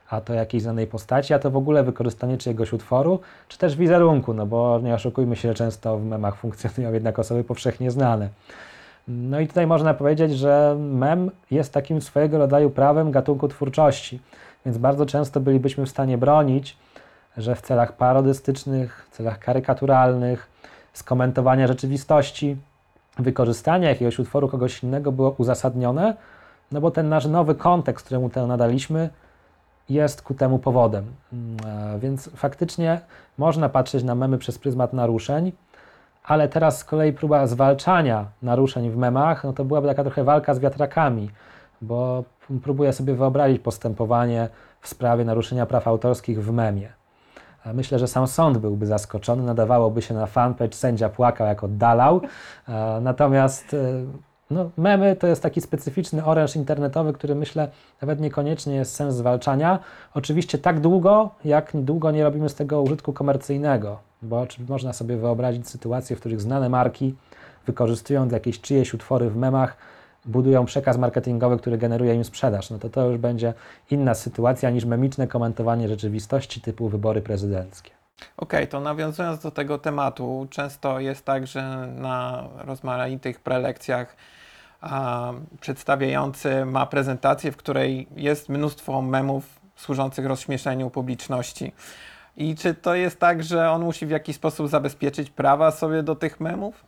[0.09, 4.33] a to jakiejś znanej postaci, a to w ogóle wykorzystanie czyjegoś utworu, czy też wizerunku,
[4.33, 8.29] no bo nie oszukujmy się, często w memach funkcjonują jednak osoby powszechnie znane.
[9.07, 14.19] No i tutaj można powiedzieć, że mem jest takim swojego rodzaju prawem gatunku twórczości,
[14.65, 16.77] więc bardzo często bylibyśmy w stanie bronić,
[17.37, 20.47] że w celach parodystycznych, celach karykaturalnych,
[20.93, 22.57] skomentowania rzeczywistości,
[23.19, 26.15] wykorzystania jakiegoś utworu kogoś innego było uzasadnione,
[26.71, 29.09] no bo ten nasz nowy kontekst, któremu tę nadaliśmy,
[29.89, 31.05] jest ku temu powodem.
[31.33, 31.57] Mm,
[31.95, 33.01] e, więc faktycznie
[33.37, 35.51] można patrzeć na memy przez pryzmat naruszeń,
[36.23, 40.53] ale teraz z kolei próba zwalczania naruszeń w memach, no to byłaby taka trochę walka
[40.53, 41.31] z wiatrakami,
[41.81, 42.23] bo
[42.63, 44.49] próbuję sobie wyobrazić postępowanie
[44.81, 46.89] w sprawie naruszenia praw autorskich w memie.
[47.67, 52.21] E, myślę, że sam sąd byłby zaskoczony, nadawałoby się na fanpage, sędzia płakał jak oddalał.
[52.67, 53.75] E, natomiast
[54.51, 57.67] no, memy to jest taki specyficzny oręż internetowy, który myślę
[58.01, 59.79] nawet niekoniecznie jest sens zwalczania.
[60.13, 65.69] Oczywiście tak długo, jak długo nie robimy z tego użytku komercyjnego, bo można sobie wyobrazić
[65.69, 67.15] sytuacje, w których znane marki
[67.65, 69.77] wykorzystując jakieś czyjeś utwory w memach,
[70.27, 72.69] budują przekaz marketingowy, który generuje im sprzedaż.
[72.69, 73.53] No to to już będzie
[73.91, 77.91] inna sytuacja niż memiczne komentowanie rzeczywistości typu wybory prezydenckie.
[78.37, 84.15] Okej, okay, to nawiązując do tego tematu, często jest tak, że na rozmaitych prelekcjach
[84.81, 91.71] a, przedstawiający ma prezentację, w której jest mnóstwo memów służących rozśmieszeniu publiczności.
[92.37, 96.15] I czy to jest tak, że on musi w jakiś sposób zabezpieczyć prawa sobie do
[96.15, 96.83] tych memów?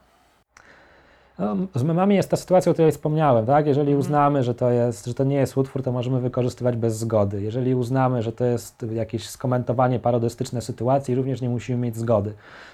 [1.39, 3.67] No, z memami jest ta sytuacja, o której wspomniałem, tak?
[3.67, 3.99] Jeżeli mhm.
[3.99, 7.41] uznamy, że to, jest, że to nie jest utwór, to możemy wykorzystywać bez zgody.
[7.41, 12.33] Jeżeli uznamy, że to jest jakieś skomentowanie parodystyczne sytuacji, również nie musimy mieć zgody.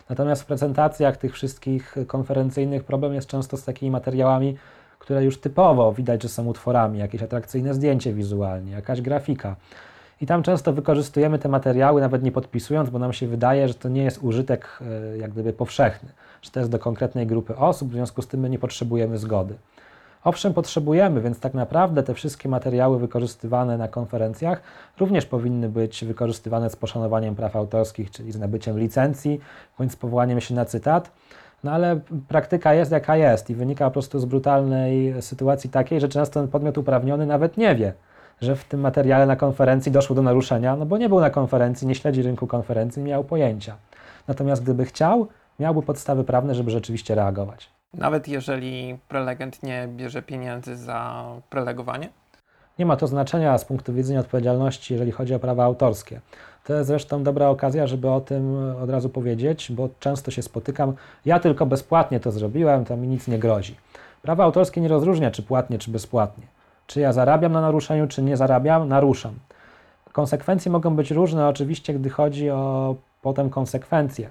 [0.10, 4.58] Natomiast w prezentacjach tych wszystkich konferencyjnych problem jest często z takimi materiałami,
[4.99, 9.56] które już typowo widać, że są utworami, jakieś atrakcyjne zdjęcie wizualnie, jakaś grafika.
[10.21, 13.89] I tam często wykorzystujemy te materiały, nawet nie podpisując, bo nam się wydaje, że to
[13.89, 16.10] nie jest użytek e, jak gdyby powszechny,
[16.49, 19.55] to jest do konkretnej grupy osób, w związku z tym my nie potrzebujemy zgody.
[20.23, 24.62] Owszem, potrzebujemy, więc tak naprawdę te wszystkie materiały wykorzystywane na konferencjach
[24.99, 29.39] również powinny być wykorzystywane z poszanowaniem praw autorskich, czyli z nabyciem licencji
[29.77, 31.12] bądź z powołaniem się na cytat.
[31.63, 36.10] No ale praktyka jest jaka jest i wynika po prostu z brutalnej sytuacji takiej, że
[36.10, 37.93] często ten podmiot uprawniony nawet nie wie,
[38.41, 41.88] że w tym materiale na konferencji doszło do naruszenia, no bo nie był na konferencji,
[41.88, 43.75] nie śledzi rynku konferencji, nie miał pojęcia.
[44.27, 45.27] Natomiast gdyby chciał,
[45.59, 47.69] miałby podstawy prawne, żeby rzeczywiście reagować.
[47.93, 52.09] Nawet jeżeli prelegent nie bierze pieniędzy za prelegowanie?
[52.79, 56.21] Nie ma to znaczenia z punktu widzenia odpowiedzialności, jeżeli chodzi o prawa autorskie.
[56.63, 60.93] To jest zresztą dobra okazja, żeby o tym od razu powiedzieć, bo często się spotykam.
[61.25, 63.75] Ja tylko bezpłatnie to zrobiłem, to mi nic nie grozi.
[64.21, 66.43] Prawo autorskie nie rozróżnia, czy płatnie, czy bezpłatnie.
[66.87, 69.33] Czy ja zarabiam na naruszeniu, czy nie zarabiam, naruszam.
[70.11, 74.29] Konsekwencje mogą być różne, oczywiście, gdy chodzi o potem konsekwencje.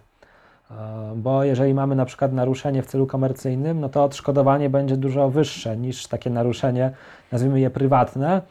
[0.70, 0.74] E,
[1.16, 5.76] bo jeżeli mamy na przykład naruszenie w celu komercyjnym, no to odszkodowanie będzie dużo wyższe
[5.76, 6.90] niż takie naruszenie,
[7.32, 8.42] nazwijmy je prywatne,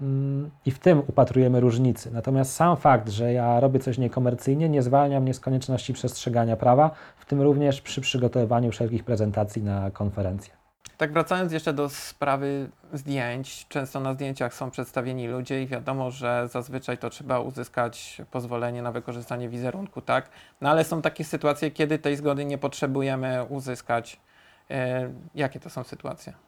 [0.00, 2.10] mm, i w tym upatrujemy różnicy.
[2.12, 6.90] Natomiast sam fakt, że ja robię coś niekomercyjnie, nie zwalnia mnie z konieczności przestrzegania prawa,
[7.18, 10.57] w tym również przy przygotowywaniu wszelkich prezentacji na konferencje.
[10.98, 16.48] Tak wracając jeszcze do sprawy zdjęć, często na zdjęciach są przedstawieni ludzie i wiadomo, że
[16.52, 20.30] zazwyczaj to trzeba uzyskać pozwolenie na wykorzystanie wizerunku, tak?
[20.60, 24.20] No ale są takie sytuacje, kiedy tej zgody nie potrzebujemy uzyskać.
[24.70, 26.47] E, jakie to są sytuacje?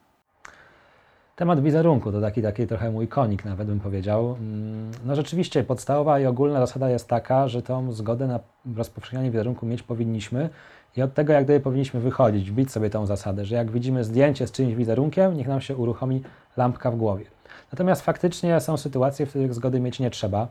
[1.40, 4.37] Temat wizerunku to taki, taki trochę mój konik, nawet bym powiedział.
[4.40, 8.40] Mm, no rzeczywiście podstawowa i ogólna zasada jest taka, że tą zgodę na
[8.76, 10.48] rozpowszechnianie wizerunku mieć powinniśmy
[10.96, 14.46] i od tego jak gdyby powinniśmy wychodzić, wbić sobie tą zasadę, że jak widzimy zdjęcie
[14.46, 16.22] z czyimś wizerunkiem, niech nam się uruchomi
[16.57, 17.24] lampka w głowie.
[17.72, 20.48] Natomiast faktycznie są sytuacje, w których zgody mieć nie trzeba.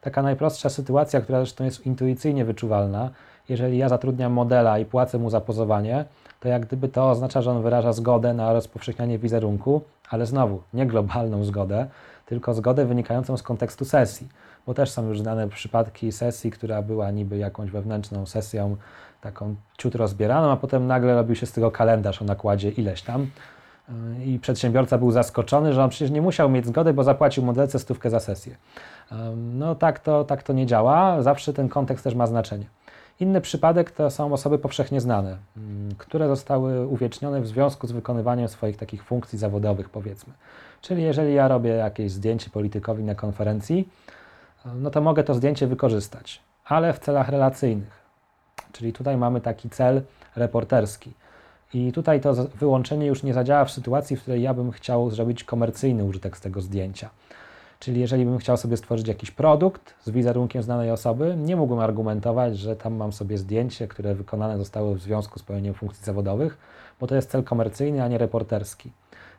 [0.00, 3.10] Taka najprostsza sytuacja, która zresztą jest intuicyjnie wyczuwalna,
[3.48, 6.04] jeżeli ja zatrudniam modela i płacę mu za pozowanie,
[6.40, 10.86] to jak gdyby to oznacza, że on wyraża zgodę na rozpowszechnianie wizerunku, ale znowu nie
[10.86, 11.86] globalną zgodę,
[12.26, 14.28] tylko zgodę wynikającą z kontekstu sesji,
[14.66, 18.76] bo też są już znane przypadki sesji, która była niby jakąś wewnętrzną sesją,
[19.20, 23.26] taką ciut rozbieraną, a potem nagle robił się z tego kalendarz o nakładzie ileś tam.
[24.24, 28.10] I przedsiębiorca był zaskoczony, że on przecież nie musiał mieć zgody, bo zapłacił modelce stówkę
[28.10, 28.56] za sesję.
[29.36, 32.66] No tak to, tak to nie działa, zawsze ten kontekst też ma znaczenie.
[33.20, 38.48] Inny przypadek to są osoby powszechnie znane, mm, które zostały uwiecznione w związku z wykonywaniem
[38.48, 40.32] swoich takich funkcji zawodowych, powiedzmy.
[40.80, 43.88] Czyli jeżeli ja robię jakieś zdjęcie politykowi na konferencji,
[44.74, 48.06] no to mogę to zdjęcie wykorzystać, ale w celach relacyjnych.
[48.72, 50.02] Czyli tutaj mamy taki cel
[50.36, 51.12] reporterski.
[51.74, 55.44] I tutaj to wyłączenie już nie zadziała w sytuacji, w której ja bym chciał zrobić
[55.44, 57.10] komercyjny użytek z tego zdjęcia.
[57.78, 62.58] Czyli jeżeli bym chciał sobie stworzyć jakiś produkt z wizerunkiem znanej osoby, nie mógłbym argumentować,
[62.58, 66.58] że tam mam sobie zdjęcie, które wykonane zostało w związku z pełnieniem funkcji zawodowych,
[67.00, 68.92] bo to jest cel komercyjny, a nie reporterski.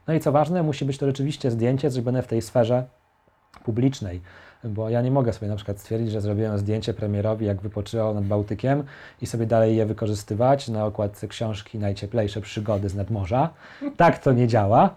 [0.07, 2.85] No i co ważne, musi być to rzeczywiście zdjęcie zrobione w tej sferze
[3.63, 4.21] publicznej,
[4.63, 8.23] bo ja nie mogę sobie na przykład stwierdzić, że zrobiłem zdjęcie premierowi, jak wypoczywał nad
[8.23, 8.83] Bałtykiem
[9.21, 13.49] i sobie dalej je wykorzystywać na okładce książki Najcieplejsze przygody z nadmorza.
[13.97, 14.95] Tak to nie działa,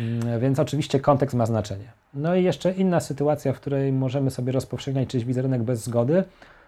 [0.00, 1.99] mm, więc oczywiście kontekst ma znaczenie.
[2.14, 6.24] No i jeszcze inna sytuacja, w której możemy sobie rozpowszechniać czyjś wizerunek bez zgody,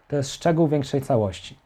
[0.09, 1.57] to jest szczegół większej całości.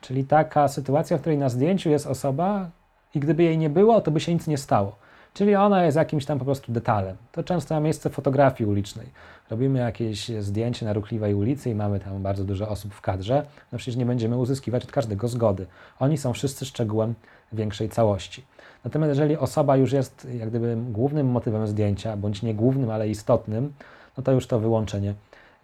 [0.00, 2.70] Czyli taka sytuacja, w której na zdjęciu jest osoba
[3.14, 4.96] i gdyby jej nie było, to by się nic nie stało.
[5.34, 7.16] Czyli ona jest jakimś tam po prostu detalem.
[7.32, 9.06] To często ma miejsce w fotografii ulicznej.
[9.50, 13.46] Robimy jakieś zdjęcie na ruchliwej ulicy i mamy tam bardzo dużo osób w kadrze.
[13.72, 15.66] No przecież nie będziemy uzyskiwać od każdego zgody.
[15.98, 17.14] Oni są wszyscy szczegółem
[17.52, 18.44] większej całości.
[18.86, 23.72] Natomiast jeżeli osoba już jest jak gdyby głównym motywem zdjęcia, bądź nie głównym, ale istotnym,
[24.16, 25.14] no to już to wyłączenie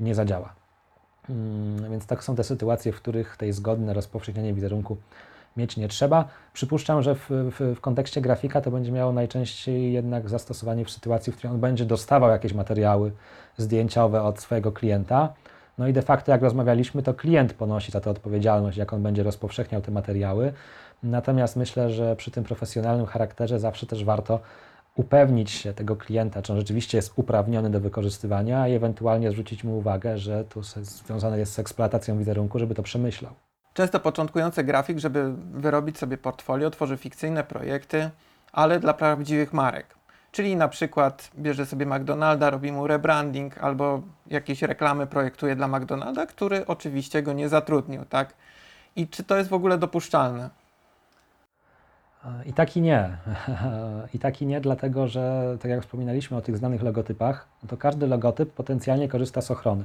[0.01, 0.53] nie zadziała.
[1.27, 4.97] Hmm, więc tak są te sytuacje, w których tej zgody na rozpowszechnianie wizerunku
[5.57, 6.29] mieć nie trzeba.
[6.53, 11.33] Przypuszczam, że w, w, w, kontekście grafika to będzie miało najczęściej jednak zastosowanie w sytuacji,
[11.33, 13.13] w której on będzie dostawał jakieś materiały
[13.57, 15.33] zdjęciowe od swojego klienta.
[15.79, 19.23] No i de facto, jak rozmawialiśmy, to klient ponosi za to odpowiedzialność, jak on będzie
[19.23, 20.53] rozpowszechniał te materiały.
[21.03, 24.41] Natomiast myślę, że przy tym profesjonalnym charakterze zawsze też warto
[24.97, 29.79] upewnić się tego klienta, czy on rzeczywiście jest uprawniony do wykorzystywania i ewentualnie zwrócić mu
[29.79, 33.33] uwagę, że tu związane jest z eksploatacją wizerunku, żeby to przemyślał.
[33.75, 38.11] Często początkujący grafik, żeby wyrobić sobie portfolio, tworzy fikcyjne projekty,
[38.53, 39.87] ale dla prawdziwych marek.
[40.33, 46.27] Czyli na przykład bierze sobie McDonalda, robi mu rebranding albo jakieś reklamy projektuje dla McDonalda,
[46.27, 48.35] który oczywiście go nie zatrudnił, tak?
[48.97, 50.51] I czy to jest w ogóle dopuszczalne?
[52.47, 53.17] I tak i nie.
[54.15, 58.07] I tak i nie, dlatego że, tak jak wspominaliśmy o tych znanych logotypach, to każdy
[58.07, 59.85] logotyp potencjalnie korzysta z ochrony.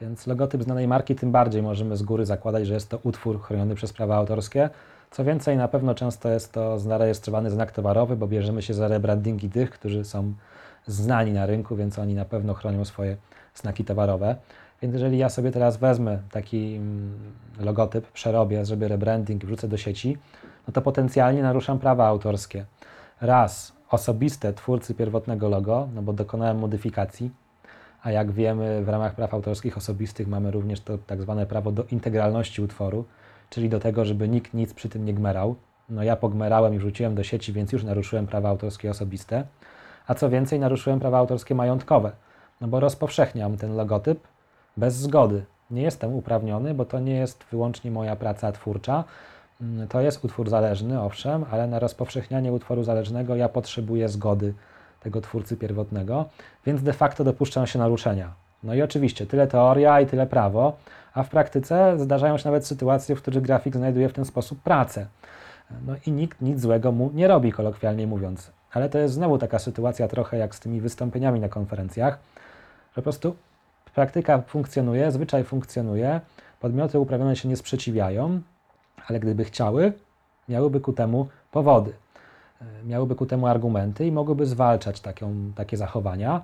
[0.00, 3.74] Więc logotyp znanej marki tym bardziej możemy z góry zakładać, że jest to utwór chroniony
[3.74, 4.70] przez prawa autorskie.
[5.10, 9.50] Co więcej, na pewno często jest to zarejestrowany znak towarowy, bo bierzemy się za rebrandingi
[9.50, 10.34] tych, którzy są
[10.86, 13.16] znani na rynku, więc oni na pewno chronią swoje
[13.54, 14.36] znaki towarowe.
[14.82, 17.18] Więc jeżeli ja sobie teraz wezmę taki mm,
[17.60, 20.18] logotyp, przerobię, zrobię rebranding wrzucę do sieci,
[20.66, 22.64] no to potencjalnie naruszam prawa autorskie.
[23.20, 27.30] Raz, osobiste twórcy pierwotnego logo, no bo dokonałem modyfikacji,
[28.02, 31.84] a jak wiemy, w ramach praw autorskich osobistych mamy również to tak zwane prawo do
[31.84, 33.04] integralności utworu,
[33.50, 35.56] czyli do tego, żeby nikt nic przy tym nie gmerał.
[35.88, 39.44] No ja pogmerałem i wrzuciłem do sieci, więc już naruszyłem prawa autorskie osobiste.
[40.06, 42.12] A co więcej, naruszyłem prawa autorskie majątkowe,
[42.60, 44.28] no bo rozpowszechniam ten logotyp
[44.76, 45.44] bez zgody.
[45.70, 49.04] Nie jestem uprawniony, bo to nie jest wyłącznie moja praca twórcza.
[49.60, 54.54] Mm, to jest utwór zależny, owszem, ale na rozpowszechnianie utworu zależnego ja potrzebuję zgody
[55.00, 56.24] tego twórcy pierwotnego,
[56.66, 58.32] więc de facto dopuszczą się naruszenia.
[58.62, 60.76] No i oczywiście tyle teoria i tyle prawo,
[61.14, 65.06] a w praktyce zdarzają się nawet sytuacje, w których grafik znajduje w ten sposób pracę.
[65.86, 68.52] No i nikt nic złego mu nie robi, kolokwialnie mówiąc.
[68.72, 72.18] Ale to jest znowu taka sytuacja trochę jak z tymi wystąpieniami na konferencjach,
[72.94, 73.36] po prostu
[73.94, 76.20] praktyka funkcjonuje, zwyczaj funkcjonuje,
[76.60, 78.40] podmioty uprawnione się nie sprzeciwiają,
[79.08, 79.92] ale gdyby chciały,
[80.48, 81.92] miałyby ku temu powody.
[82.60, 85.00] E, miałyby ku temu argumenty i mogłyby zwalczać
[85.56, 86.42] takie zachowania.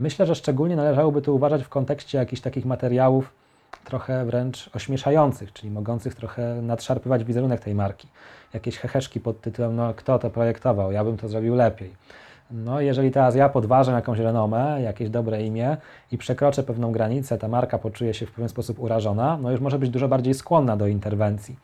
[0.00, 3.32] Myślę, że szczególnie należałoby to uważać w kontekście jakichś takich materiałów
[3.84, 8.08] trochę wręcz ośmieszających, czyli mogących trochę nadszarpywać wizerunek tej marki.
[8.54, 11.94] Jakieś heheszki pod tytułem, no kto to projektował, ja bym to zrobił lepiej.
[12.50, 15.76] No, jeżeli teraz ja podważę jakąś renomę, jakieś dobre imię
[16.12, 19.78] i przekroczę pewną granicę, ta marka poczuje się w pewien sposób urażona, no już może
[19.78, 21.56] być dużo bardziej skłonna do interwencji.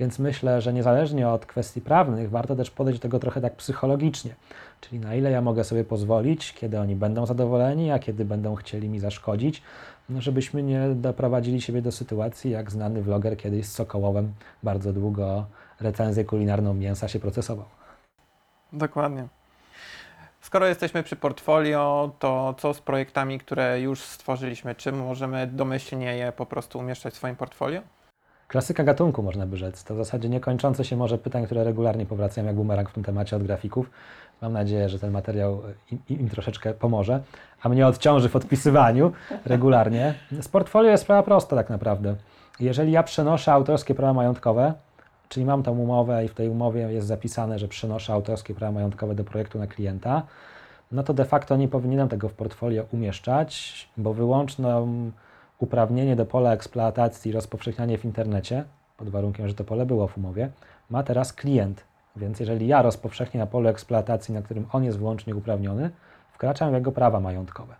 [0.00, 4.34] Więc myślę, że niezależnie od kwestii prawnych, warto też podejść do tego trochę tak psychologicznie.
[4.80, 8.88] Czyli na ile ja mogę sobie pozwolić, kiedy oni będą zadowoleni, a kiedy będą chcieli
[8.88, 9.62] mi zaszkodzić,
[10.08, 14.32] no żebyśmy nie doprowadzili siebie do sytuacji, jak znany vloger kiedyś z Sokołowem
[14.62, 15.46] bardzo długo
[15.80, 17.64] recenzję kulinarną mięsa się procesował.
[18.72, 19.28] Dokładnie.
[20.40, 24.74] Skoro jesteśmy przy portfolio, to co z projektami, które już stworzyliśmy?
[24.74, 27.80] Czy możemy domyślnie je po prostu umieszczać w swoim portfolio?
[28.48, 29.84] Klasyka gatunku, można by rzec.
[29.84, 33.36] To w zasadzie niekończące się może pytań, które regularnie powracają jak bumerang w tym temacie
[33.36, 33.90] od grafików.
[34.42, 37.20] Mam nadzieję, że ten materiał im, im troszeczkę pomoże,
[37.62, 39.12] a mnie odciąży w odpisywaniu
[39.44, 40.14] regularnie.
[40.40, 42.14] Z portfolio jest sprawa prosta tak naprawdę.
[42.60, 44.74] Jeżeli ja przenoszę autorskie prawa majątkowe,
[45.28, 49.14] czyli mam tą umowę i w tej umowie jest zapisane, że przenoszę autorskie prawa majątkowe
[49.14, 50.22] do projektu na klienta,
[50.92, 55.10] no to de facto nie powinienem tego w portfolio umieszczać, bo wyłączną
[55.58, 58.64] uprawnienie do pola eksploatacji i rozpowszechnianie w internecie,
[58.96, 60.50] pod warunkiem, że to pole było w umowie,
[60.90, 61.84] ma teraz klient.
[62.16, 65.90] Więc jeżeli ja rozpowszechnię na polu eksploatacji, na którym on jest wyłącznie uprawniony,
[66.32, 67.74] wkraczam w jego prawa majątkowe.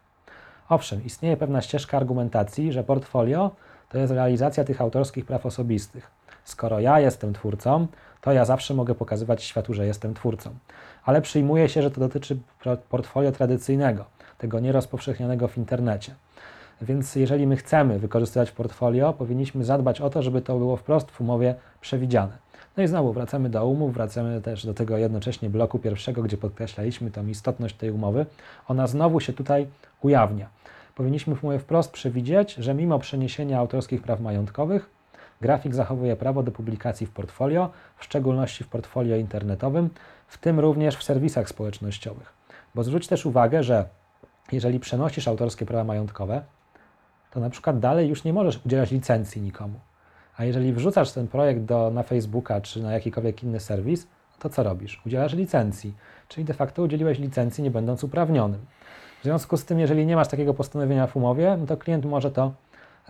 [0.69, 3.51] Owszem, istnieje pewna ścieżka argumentacji, że portfolio
[3.89, 6.11] to jest realizacja tych autorskich praw osobistych.
[6.45, 7.87] Skoro ja jestem twórcą,
[8.21, 10.51] to ja zawsze mogę pokazywać światu, że jestem twórcą.
[11.05, 12.39] Ale przyjmuje się, że to dotyczy
[12.89, 14.05] portfolio tradycyjnego,
[14.39, 16.15] tego nierozpowszechnionego w internecie.
[16.83, 21.21] Więc jeżeli my chcemy wykorzystywać portfolio, powinniśmy zadbać o to, żeby to było wprost w
[21.21, 22.33] umowie przewidziane.
[22.77, 27.11] No i znowu wracamy do umów, wracamy też do tego jednocześnie bloku pierwszego, gdzie podkreślaliśmy
[27.11, 28.27] tą istotność tej umowy.
[28.69, 29.67] Ona znowu się tutaj
[30.03, 30.49] ujawnia.
[30.95, 34.91] Powinniśmy w umowie wprost przewidzieć, że mimo przeniesienia autorskich praw majątkowych,
[35.41, 39.91] grafik zachowuje prawo do publikacji w portfolio, w szczególności w portfolio internetowym,
[40.29, 42.33] w tym również w serwisach społecznościowych.
[42.75, 43.85] Bo zwróć też uwagę, że
[44.53, 46.43] jeżeli przenosisz autorskie prawa majątkowe,
[47.31, 49.81] to na przykład dalej już nie możesz udzielać licencji nikomu.
[50.37, 54.07] A jeżeli wrzucasz ten projekt do, na Facebooka czy na jakikolwiek inny serwis,
[54.39, 55.03] to co robisz?
[55.07, 55.95] Udzielasz licencji,
[56.29, 58.61] czyli de facto udzieliłeś licencji nie będąc uprawnionym.
[59.21, 62.31] W związku z tym, jeżeli nie masz takiego postanowienia w umowie, no to klient może
[62.31, 62.53] to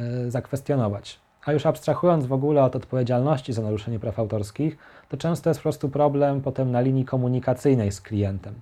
[0.00, 1.20] y, zakwestionować.
[1.44, 4.78] A już abstrahując w ogóle od odpowiedzialności za naruszenie praw autorskich,
[5.08, 8.54] to często jest po prostu problem potem na linii komunikacyjnej z klientem.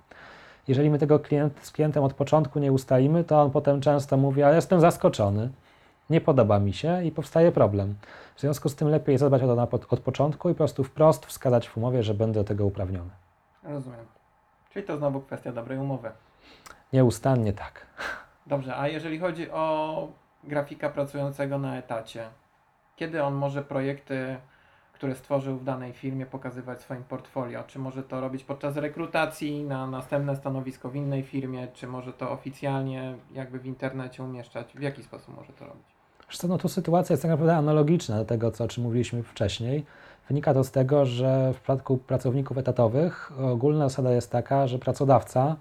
[0.67, 4.43] Jeżeli my tego klient, z klientem od początku nie ustalimy, to on potem często mówi,
[4.43, 5.49] ale jestem zaskoczony,
[6.09, 7.95] nie podoba mi się i powstaje problem.
[8.35, 11.69] W związku z tym lepiej zadbać o to od początku i po prostu wprost wskazać
[11.69, 13.09] w umowie, że będę do tego uprawniony.
[13.63, 14.05] Rozumiem.
[14.73, 16.11] Czyli to znowu kwestia dobrej umowy.
[16.93, 17.85] Nieustannie tak.
[18.47, 20.07] Dobrze, a jeżeli chodzi o
[20.43, 22.27] grafika pracującego na etacie,
[22.95, 24.37] kiedy on może projekty
[24.97, 27.63] które stworzył w danej firmie, pokazywać swoim portfolio.
[27.67, 32.31] Czy może to robić podczas rekrutacji na następne stanowisko w innej firmie, czy może to
[32.31, 34.73] oficjalnie jakby w internecie umieszczać?
[34.75, 35.83] W jaki sposób może to robić?
[36.27, 39.85] Zresztą no tu sytuacja jest tak naprawdę analogiczna do tego, co, o czym mówiliśmy wcześniej.
[40.27, 45.55] Wynika to z tego, że w przypadku pracowników etatowych ogólna zasada jest taka, że pracodawca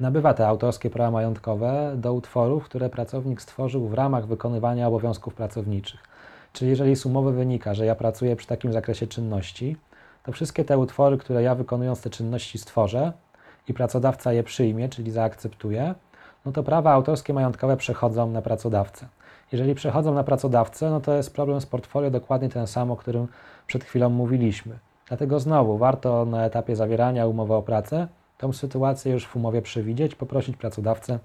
[0.00, 6.00] nabywa te autorskie prawa majątkowe do utworów, które pracownik stworzył w ramach wykonywania obowiązków pracowniczych.
[6.52, 9.76] Czyli jeżeli z umowy wynika, że ja pracuję przy takim zakresie czynności,
[10.22, 13.12] to wszystkie te utwory, które ja wykonując te czynności stworzę
[13.68, 15.94] i pracodawca je przyjmie, czyli zaakceptuje,
[16.44, 19.08] no to prawa autorskie majątkowe przechodzą na pracodawcę.
[19.52, 23.28] Jeżeli przechodzą na pracodawcę, no to jest problem z portfolio dokładnie ten sam, o którym
[23.66, 24.78] przed chwilą mówiliśmy.
[25.08, 28.08] Dlatego znowu warto na etapie zawierania umowy o pracę
[28.38, 31.18] tą sytuację już w umowie przewidzieć, poprosić pracodawcę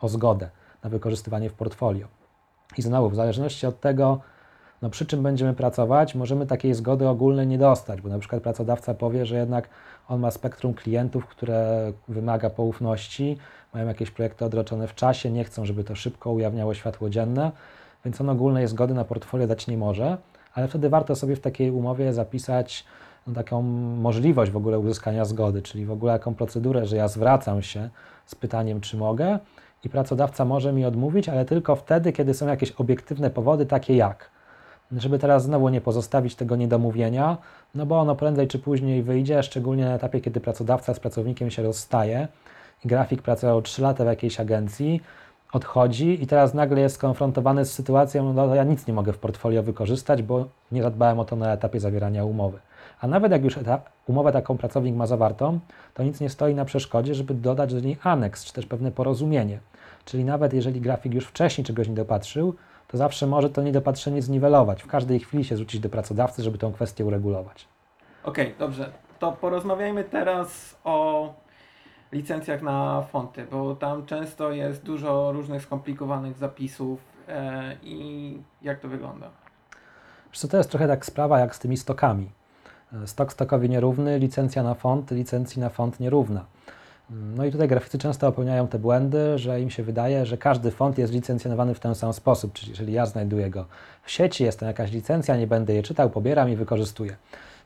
[0.00, 0.50] o zgodę
[0.84, 2.06] na wykorzystywanie w portfolio.
[2.78, 4.20] I znowu, w zależności od tego,
[4.82, 8.94] no przy czym będziemy pracować, możemy takiej zgody ogólnej nie dostać, bo na przykład pracodawca
[8.94, 9.68] powie, że jednak
[10.08, 13.38] on ma spektrum klientów, które wymaga poufności,
[13.74, 17.52] mają jakieś projekty odroczone w czasie, nie chcą, żeby to szybko ujawniało światło dzienne,
[18.04, 20.16] więc on ogólnej zgody na portfolio dać nie może,
[20.54, 22.84] ale wtedy warto sobie w takiej umowie zapisać
[23.26, 23.62] no, taką
[23.96, 27.90] możliwość w ogóle uzyskania zgody, czyli w ogóle jaką procedurę, że ja zwracam się
[28.26, 29.38] z pytaniem, czy mogę
[29.84, 34.30] i pracodawca może mi odmówić, ale tylko wtedy, kiedy są jakieś obiektywne powody, takie jak
[34.92, 37.36] żeby teraz znowu nie pozostawić tego niedomówienia,
[37.74, 41.62] no bo ono prędzej czy później wyjdzie, szczególnie na etapie, kiedy pracodawca z pracownikiem się
[41.62, 42.28] rozstaje
[42.84, 45.00] grafik pracował 3 lata w jakiejś agencji,
[45.52, 49.62] odchodzi i teraz nagle jest skonfrontowany z sytuacją, no ja nic nie mogę w portfolio
[49.62, 52.58] wykorzystać, bo nie zadbałem o to na etapie zawierania umowy.
[53.00, 53.58] A nawet jak już
[54.06, 55.60] umowę taką pracownik ma zawartą,
[55.94, 59.58] to nic nie stoi na przeszkodzie, żeby dodać do niej aneks, czy też pewne porozumienie.
[60.04, 62.54] Czyli nawet jeżeli grafik już wcześniej czegoś nie dopatrzył,
[62.90, 64.82] to zawsze może to niedopatrzenie zniwelować.
[64.82, 67.68] W każdej chwili się zwrócić do pracodawcy, żeby tę kwestię uregulować.
[68.24, 68.92] Okej, okay, dobrze.
[69.18, 71.28] To porozmawiajmy teraz o
[72.12, 78.88] licencjach na fonty, bo tam często jest dużo różnych skomplikowanych zapisów e, i jak to
[78.88, 79.30] wygląda?
[80.32, 82.30] Wiesz to jest trochę tak sprawa jak z tymi stokami.
[82.92, 86.44] E, stok stokowi nierówny, licencja na font, licencji na font nierówna.
[87.10, 90.98] No i tutaj graficy często popełniają te błędy, że im się wydaje, że każdy font
[90.98, 92.52] jest licencjonowany w ten sam sposób.
[92.52, 93.64] Czyli jeżeli ja znajduję go
[94.02, 97.16] w sieci, jest tam jakaś licencja, nie będę je czytał, pobieram i wykorzystuję.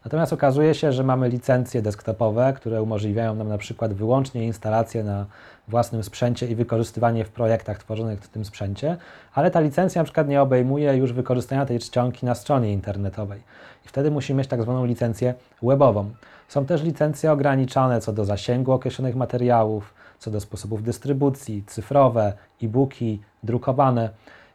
[0.04, 5.26] Natomiast okazuje się, że mamy licencje desktopowe, które umożliwiają nam na przykład wyłącznie instalację na
[5.68, 8.96] własnym sprzęcie i wykorzystywanie w projektach tworzonych w tym sprzęcie,
[9.34, 13.40] ale ta licencja na przykład nie obejmuje już wykorzystania tej czcionki na stronie internetowej.
[13.86, 16.10] I wtedy musimy mieć tak zwaną licencję webową.
[16.48, 22.32] Są też licencje ograniczone co do zasięgu określonych materiałów, co do sposobów dystrybucji, cyfrowe,
[22.62, 24.10] e-booki, drukowane.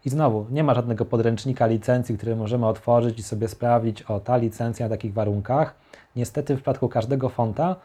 [0.05, 4.37] I znowu, nie ma żadnego podręcznika licencji, który możemy otworzyć i sobie sprawdzić, o ta
[4.37, 5.75] licencja na takich warunkach.
[6.15, 7.75] Niestety w przypadku każdego fonta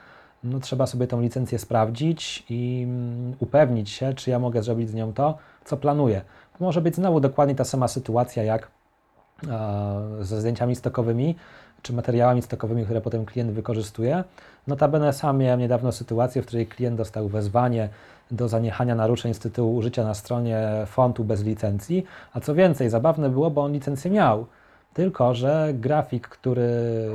[0.45, 4.95] no, trzeba sobie tą licencję sprawdzić i mm, upewnić się, czy ja mogę zrobić z
[4.95, 6.23] nią to, co planuję.
[6.61, 8.71] Może być znowu dokładnie ta sama sytuacja jak
[9.49, 11.37] e, ze zdjęciami stokowymi,
[11.85, 14.24] czy materiałami stokowymi, które potem klient wykorzystuje.
[14.66, 17.89] Notabene sam miałem niedawno sytuację, w której klient dostał wezwanie
[18.30, 23.30] do zaniechania naruszeń z tytułu użycia na stronie fontu bez licencji, a co więcej, zabawne
[23.30, 24.47] było, bo on licencję miał,
[24.95, 26.68] tylko że grafik, który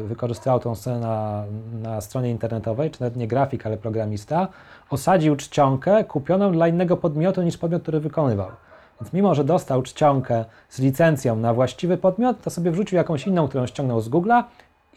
[0.07, 1.43] wykorzystywał tą stronę na,
[1.89, 4.47] na stronie internetowej, czy nawet nie grafik, ale programista,
[4.89, 8.49] osadził czcionkę kupioną dla innego podmiotu niż podmiot, który wykonywał.
[9.01, 13.47] Więc mimo, że dostał czcionkę z licencją na właściwy podmiot, to sobie wrzucił jakąś inną,
[13.47, 14.43] którą ściągnął z Google'a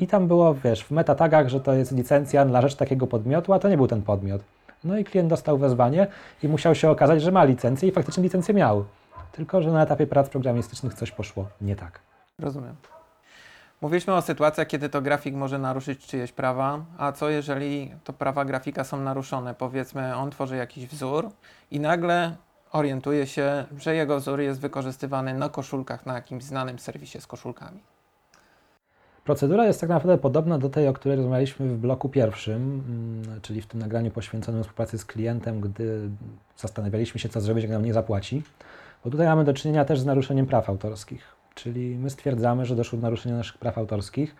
[0.00, 3.58] i tam było, wiesz, w metatagach, że to jest licencja na rzecz takiego podmiotu, a
[3.58, 4.42] to nie był ten podmiot.
[4.84, 6.06] No i klient dostał wezwanie
[6.42, 8.84] i musiał się okazać, że ma licencję i faktycznie licencję miał.
[9.32, 12.00] Tylko, że na etapie prac programistycznych coś poszło nie tak.
[12.38, 12.74] Rozumiem.
[13.80, 18.44] Mówiliśmy o sytuacjach, kiedy to grafik może naruszyć czyjeś prawa, a co jeżeli to prawa
[18.44, 19.54] grafika są naruszone?
[19.54, 21.30] Powiedzmy, on tworzy jakiś wzór
[21.70, 22.36] i nagle
[22.72, 27.80] orientuje się, że jego wzór jest wykorzystywany na koszulkach na jakimś znanym serwisie z koszulkami.
[29.24, 32.84] Procedura jest tak naprawdę podobna do tej, o której rozmawialiśmy w bloku pierwszym,
[33.26, 36.10] mm, czyli w tym nagraniu poświęconym współpracy z klientem, gdy
[36.56, 38.42] zastanawialiśmy się, co zrobić, jak nam nie zapłaci.
[39.04, 42.98] Bo tutaj mamy do czynienia też z naruszeniem praw autorskich, czyli my stwierdzamy, że doszło
[42.98, 44.36] do naruszenia naszych praw autorskich.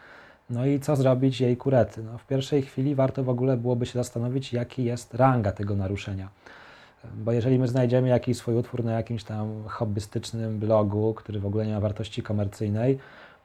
[0.50, 2.02] No i co zrobić jej kurety?
[2.02, 6.28] No w pierwszej chwili warto w ogóle byłoby się zastanowić, jaki jest ranga tego naruszenia.
[7.14, 11.66] Bo jeżeli my znajdziemy jakiś swój utwór na jakimś tam hobbystycznym blogu, który w ogóle
[11.66, 12.98] nie ma wartości komercyjnej,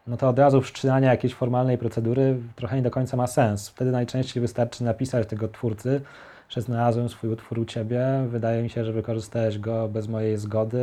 [0.08, 3.70] no to od razu wszczynanie jakiejś formalnej procedury trochę nie do końca ma sens.
[3.70, 6.02] Wtedy najczęściej wystarczy napisać tego twórcy,
[6.50, 10.80] że znalazłem swój utwór u Ciebie, wydaje mi się, że wykorzystałeś go bez mojej zgody,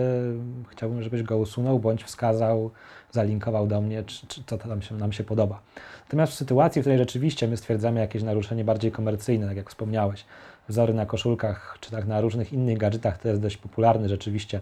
[0.68, 2.70] chciałbym, żebyś go usunął, bądź wskazał,
[3.11, 5.61] zalinkował do mnie, czy, czy co tam się, nam się podoba.
[6.05, 10.25] Natomiast w sytuacji, w której rzeczywiście my stwierdzamy jakieś naruszenie bardziej komercyjne, tak jak wspomniałeś,
[10.69, 14.61] wzory na koszulkach, czy tak na różnych innych gadżetach, to jest dość popularny rzeczywiście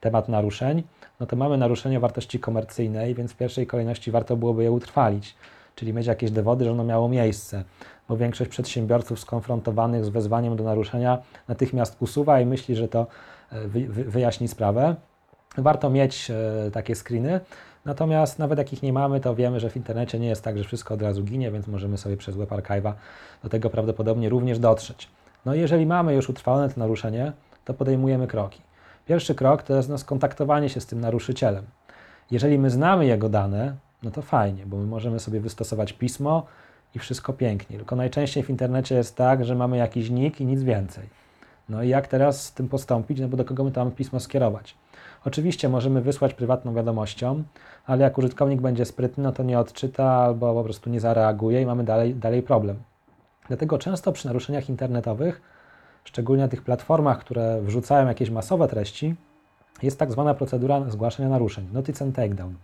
[0.00, 0.82] temat naruszeń,
[1.20, 5.34] no to mamy naruszenie wartości komercyjnej, więc w pierwszej kolejności warto byłoby je utrwalić,
[5.74, 7.64] czyli mieć jakieś dowody, że ono miało miejsce,
[8.08, 11.18] bo większość przedsiębiorców skonfrontowanych z wezwaniem do naruszenia
[11.48, 13.06] natychmiast usuwa i myśli, że to
[13.52, 14.96] e, wyjaśni sprawę.
[15.58, 17.40] Warto mieć e, takie screeny,
[17.84, 20.64] natomiast nawet jak ich nie mamy, to wiemy, że w internecie nie jest tak, że
[20.64, 22.92] wszystko od razu ginie, więc możemy sobie przez Web Archive'a
[23.42, 25.08] do tego prawdopodobnie również dotrzeć.
[25.46, 27.32] No i jeżeli mamy już utrwalone to naruszenie,
[27.64, 28.60] to podejmujemy kroki.
[29.06, 31.64] Pierwszy krok to jest no, skontaktowanie się z tym naruszycielem.
[32.30, 36.46] Jeżeli my znamy jego dane, no to fajnie, bo my możemy sobie wystosować pismo
[36.94, 37.76] i wszystko pięknie.
[37.76, 41.08] Tylko najczęściej w internecie jest tak, że mamy jakiś nick i nic więcej.
[41.68, 44.74] No i jak teraz z tym postąpić, no bo do kogo my tam pismo skierować?
[45.24, 47.42] Oczywiście możemy wysłać prywatną wiadomością,
[47.86, 51.66] ale jak użytkownik będzie sprytny, no to nie odczyta albo po prostu nie zareaguje i
[51.66, 52.76] mamy dalej, dalej problem.
[53.50, 55.42] Dlatego często przy naruszeniach internetowych
[56.04, 59.14] szczególnie na tych platformach, które wrzucają jakieś masowe treści,
[59.82, 62.54] jest tak zwana procedura zgłaszania naruszeń, notice and takedown.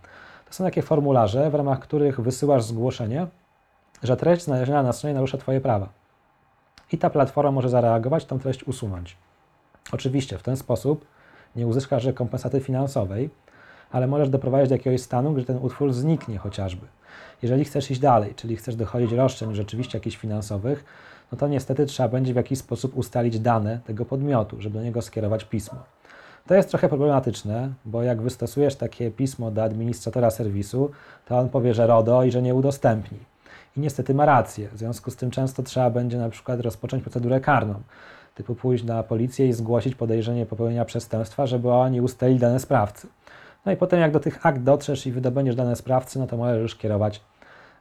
[0.45, 3.27] To są takie formularze, w ramach których wysyłasz zgłoszenie,
[4.03, 5.89] że treść znaleziona na stronie narusza Twoje prawa.
[6.91, 9.17] I ta platforma może zareagować, tą treść usunąć.
[9.91, 11.05] Oczywiście w ten sposób
[11.55, 13.29] nie uzyskasz rekompensaty finansowej,
[13.91, 16.85] ale możesz doprowadzić do jakiegoś stanu, gdzie ten utwór zniknie chociażby.
[17.41, 20.85] Jeżeli chcesz iść dalej, czyli chcesz dochodzić roszczeń rzeczywiście jakichś finansowych,
[21.31, 25.01] no to niestety trzeba będzie w jakiś sposób ustalić dane tego podmiotu, żeby do niego
[25.01, 25.79] skierować pismo.
[26.47, 30.91] To jest trochę problematyczne, bo jak wystosujesz takie pismo do administratora serwisu,
[31.25, 33.17] to on powie, że RODO i że nie udostępni.
[33.77, 34.69] I niestety ma rację.
[34.73, 37.73] W związku z tym często trzeba będzie na przykład rozpocząć procedurę karną,
[38.35, 43.07] typu pójść na policję i zgłosić podejrzenie popełnienia przestępstwa, żeby oni ustalili dane sprawcy.
[43.67, 46.75] No i potem jak do tych akt dotrzesz i wydobędziesz dane sprawcy, no to możesz
[46.75, 47.21] kierować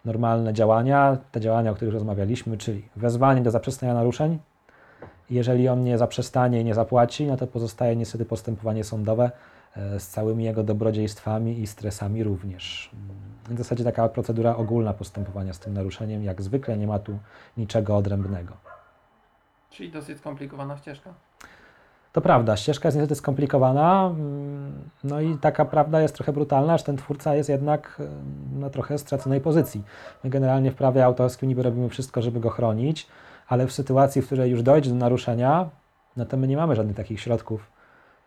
[0.05, 4.39] normalne działania, te działania, o których rozmawialiśmy, czyli wezwanie do zaprzestania naruszeń.
[5.31, 9.31] Jeżeli on nie zaprzestanie i nie zapłaci, no to pozostaje niestety postępowanie sądowe
[9.77, 12.91] e, z całymi jego dobrodziejstwami i stresami również.
[13.49, 17.19] W zasadzie taka procedura ogólna postępowania z tym naruszeniem, jak zwykle nie ma tu
[17.57, 18.53] niczego odrębnego.
[19.71, 21.15] Czyli dosyć skomplikowana ścieżka.
[22.17, 24.73] To prawda, ścieżka jest niestety skomplikowana, mm,
[25.05, 28.01] no i taka prawda jest trochę brutalna, że ten twórca jest jednak
[28.55, 29.83] y, na trochę straconej pozycji.
[30.25, 33.07] My generalnie w prawie autorskim niby robimy wszystko, żeby go chronić,
[33.49, 35.69] ale w sytuacji, w której już dojdzie do naruszenia,
[36.17, 37.71] no to my nie mamy żadnych takich środków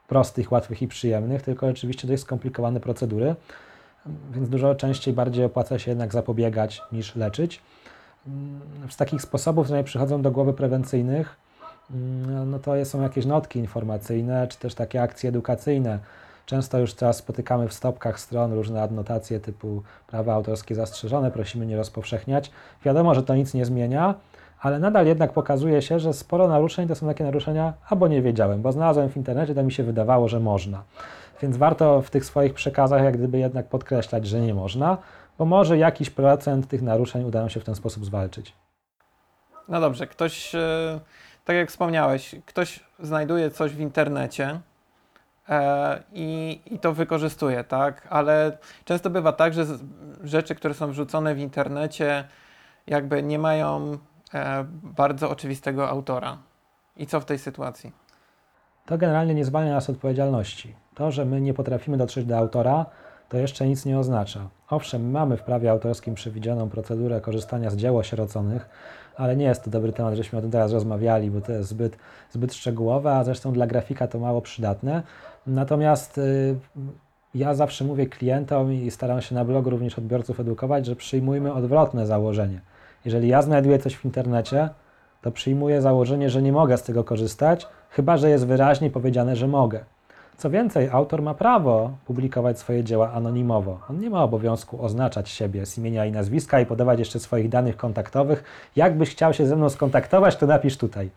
[0.07, 3.35] prostych, łatwych i przyjemnych, tylko rzeczywiście dość skomplikowane procedury,
[4.31, 7.61] więc dużo częściej bardziej opłaca się jednak zapobiegać niż leczyć.
[8.89, 11.48] Z takich sposobów, które przychodzą do głowy prewencyjnych,
[12.45, 15.99] no to są jakieś notki informacyjne, czy też takie akcje edukacyjne.
[16.45, 21.77] Często już teraz spotykamy w stopkach stron różne adnotacje typu prawa autorskie zastrzeżone, prosimy nie
[21.77, 22.51] rozpowszechniać.
[22.85, 24.15] Wiadomo, że to nic nie zmienia,
[24.59, 28.61] ale nadal jednak pokazuje się, że sporo naruszeń to są takie naruszenia, albo nie wiedziałem,
[28.61, 30.83] bo znalazłem w internecie, to mi się wydawało, że można.
[31.41, 34.97] Więc warto w tych swoich przekazach jak gdyby jednak podkreślać, że nie można,
[35.37, 38.53] bo może jakiś procent tych naruszeń uda nam się w ten sposób zwalczyć.
[39.67, 40.99] No dobrze, ktoś, e,
[41.45, 44.59] tak jak wspomniałeś, ktoś znajduje coś w internecie
[45.49, 48.07] e, i, i to wykorzystuje, tak?
[48.09, 49.65] Ale często bywa tak, że
[50.23, 52.23] rzeczy, które są wrzucone w internecie,
[52.87, 53.97] jakby nie mają
[54.33, 56.37] e, bardzo oczywistego autora.
[56.97, 57.91] I co w tej sytuacji?
[58.85, 60.75] To generalnie nie zwalnia nas odpowiedzialności.
[60.95, 62.85] To, że my nie potrafimy dotrzeć do autora,
[63.29, 64.39] to jeszcze nic nie oznacza.
[64.69, 68.69] Owszem, mamy w prawie autorskim przewidzianą procedurę korzystania z dzieł osieroconych,
[69.19, 71.97] ale nie jest to dobry temat, żeśmy o tym teraz rozmawiali, bo to jest zbyt,
[72.31, 75.03] zbyt szczegółowe, a zresztą dla grafika to mało przydatne.
[75.47, 76.55] Natomiast y,
[77.35, 82.05] ja zawsze mówię klientom i staram się na blogu również odbiorców edukować, że przyjmujmy odwrotne
[82.05, 82.61] założenie.
[83.05, 84.69] Jeżeli ja znajduję coś w internecie,
[85.21, 89.47] to przyjmuję założenie, że nie mogę z tego korzystać, chyba że jest wyraźnie powiedziane, że
[89.47, 89.83] mogę.
[90.39, 93.79] Co więcej, autor ma prawo publikować swoje dzieła anonimowo.
[93.89, 97.77] On nie ma obowiązku oznaczać siebie z imienia i nazwiska i podawać jeszcze swoich danych
[97.77, 98.43] kontaktowych.
[98.75, 101.09] Jakbyś chciał się ze mną skontaktować, to napisz tutaj.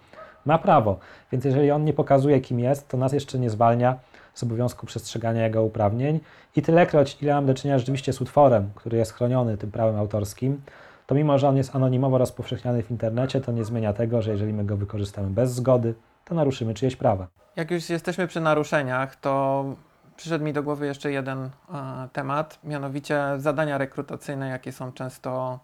[0.46, 0.98] Ma prawo.
[1.32, 3.98] Więc jeżeli on nie pokazuje, kim jest, to nas jeszcze nie zwalnia
[4.34, 6.20] z obowiązku przestrzegania jego uprawnień.
[6.56, 10.60] I tylekroć, ile mam do czynienia rzeczywiście z utworem, który jest chroniony tym prawem autorskim,
[11.06, 14.52] to mimo, że on jest anonimowo rozpowszechniany w internecie, to nie zmienia tego, że jeżeli
[14.52, 15.94] my go wykorzystamy bez zgody,
[16.24, 17.26] to naruszymy czyjeś prawa.
[17.56, 19.64] Jak już jesteśmy przy naruszeniach, to
[20.16, 21.50] przyszedł mi do głowy jeszcze jeden e,
[22.12, 25.60] temat, mianowicie zadania rekrutacyjne, jakie są często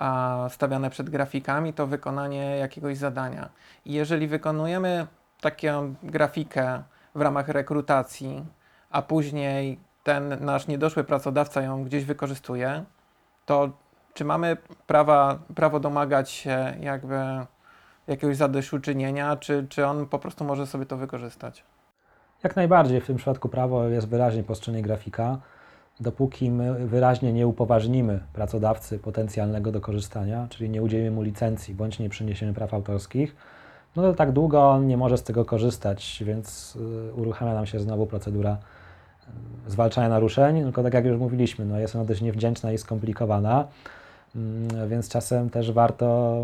[0.00, 3.48] e, stawiane przed grafikami, to wykonanie jakiegoś zadania.
[3.84, 5.06] I jeżeli wykonujemy
[5.40, 6.82] taką grafikę
[7.14, 8.44] w ramach rekrutacji,
[8.90, 12.84] a później ten nasz niedoszły pracodawca ją gdzieś wykorzystuje,
[13.46, 13.70] to
[14.14, 17.16] czy mamy prawa, prawo domagać się jakby
[18.06, 21.64] jakiegoś zadośćuczynienia, czy, czy on po prostu może sobie to wykorzystać?
[22.44, 23.00] Jak najbardziej.
[23.00, 25.38] W tym przypadku prawo jest wyraźnie po stronie grafika.
[26.00, 31.98] Dopóki my wyraźnie nie upoważnimy pracodawcy potencjalnego do korzystania, czyli nie udzielimy mu licencji bądź
[31.98, 33.36] nie przyniesiemy praw autorskich,
[33.96, 36.76] no to tak długo on nie może z tego korzystać, więc
[37.10, 38.56] y, uruchamia nam się znowu procedura
[39.66, 43.68] y, zwalczania naruszeń, tylko tak jak już mówiliśmy, no jest ona dość niewdzięczna i skomplikowana,
[44.88, 46.36] więc czasem też warto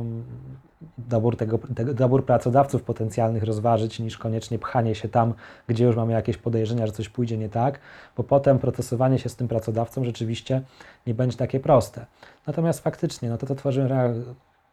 [0.98, 5.34] dobór, tego, tego, dobór pracodawców potencjalnych rozważyć, niż koniecznie pchanie się tam,
[5.66, 7.78] gdzie już mamy jakieś podejrzenia, że coś pójdzie nie tak,
[8.16, 10.62] bo potem procesowanie się z tym pracodawcą rzeczywiście
[11.06, 12.06] nie będzie takie proste.
[12.46, 14.14] Natomiast faktycznie, no to, co tworzymy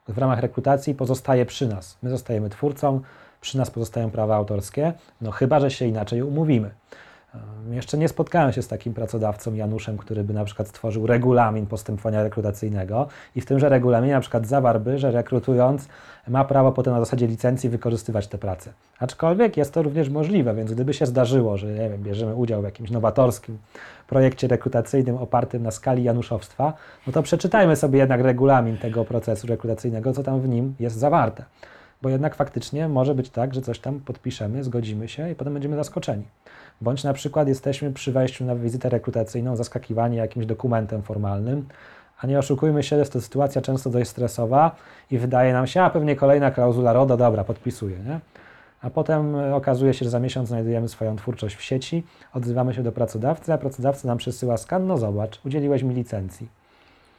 [0.07, 1.97] w ramach rekrutacji pozostaje przy nas.
[2.03, 3.01] My zostajemy twórcą,
[3.41, 6.72] przy nas pozostają prawa autorskie, no chyba, że się inaczej umówimy.
[7.71, 12.23] Jeszcze nie spotkałem się z takim pracodawcą Januszem, który by na przykład stworzył regulamin postępowania
[12.23, 15.88] rekrutacyjnego i w tymże regulaminie na przykład zawarłby, że rekrutując
[16.27, 18.73] ma prawo potem na zasadzie licencji wykorzystywać tę pracę.
[18.99, 22.65] Aczkolwiek jest to również możliwe, więc gdyby się zdarzyło, że nie wiem, bierzemy udział w
[22.65, 23.57] jakimś nowatorskim
[24.07, 26.73] projekcie rekrutacyjnym opartym na skali januszowstwa,
[27.07, 31.45] no to przeczytajmy sobie jednak regulamin tego procesu rekrutacyjnego, co tam w nim jest zawarte.
[32.01, 35.75] Bo jednak faktycznie może być tak, że coś tam podpiszemy, zgodzimy się i potem będziemy
[35.75, 36.23] zaskoczeni
[36.82, 41.67] bądź na przykład jesteśmy przy wejściu na wizytę rekrutacyjną zaskakiwani jakimś dokumentem formalnym,
[42.21, 44.76] a nie oszukujmy się, jest to sytuacja często dość stresowa
[45.11, 48.19] i wydaje nam się, a pewnie kolejna klauzula RODO, dobra, podpisuję, nie?
[48.82, 52.03] A potem okazuje się, że za miesiąc znajdujemy swoją twórczość w sieci,
[52.34, 56.47] odzywamy się do pracodawcy, a pracodawca nam przesyła skan, no zobacz, udzieliłeś mi licencji.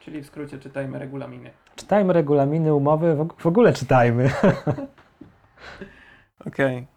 [0.00, 1.50] Czyli w skrócie czytajmy regulaminy.
[1.76, 4.30] Czytajmy regulaminy, umowy, w ogóle czytajmy.
[6.46, 6.76] Okej.
[6.76, 6.95] Okay.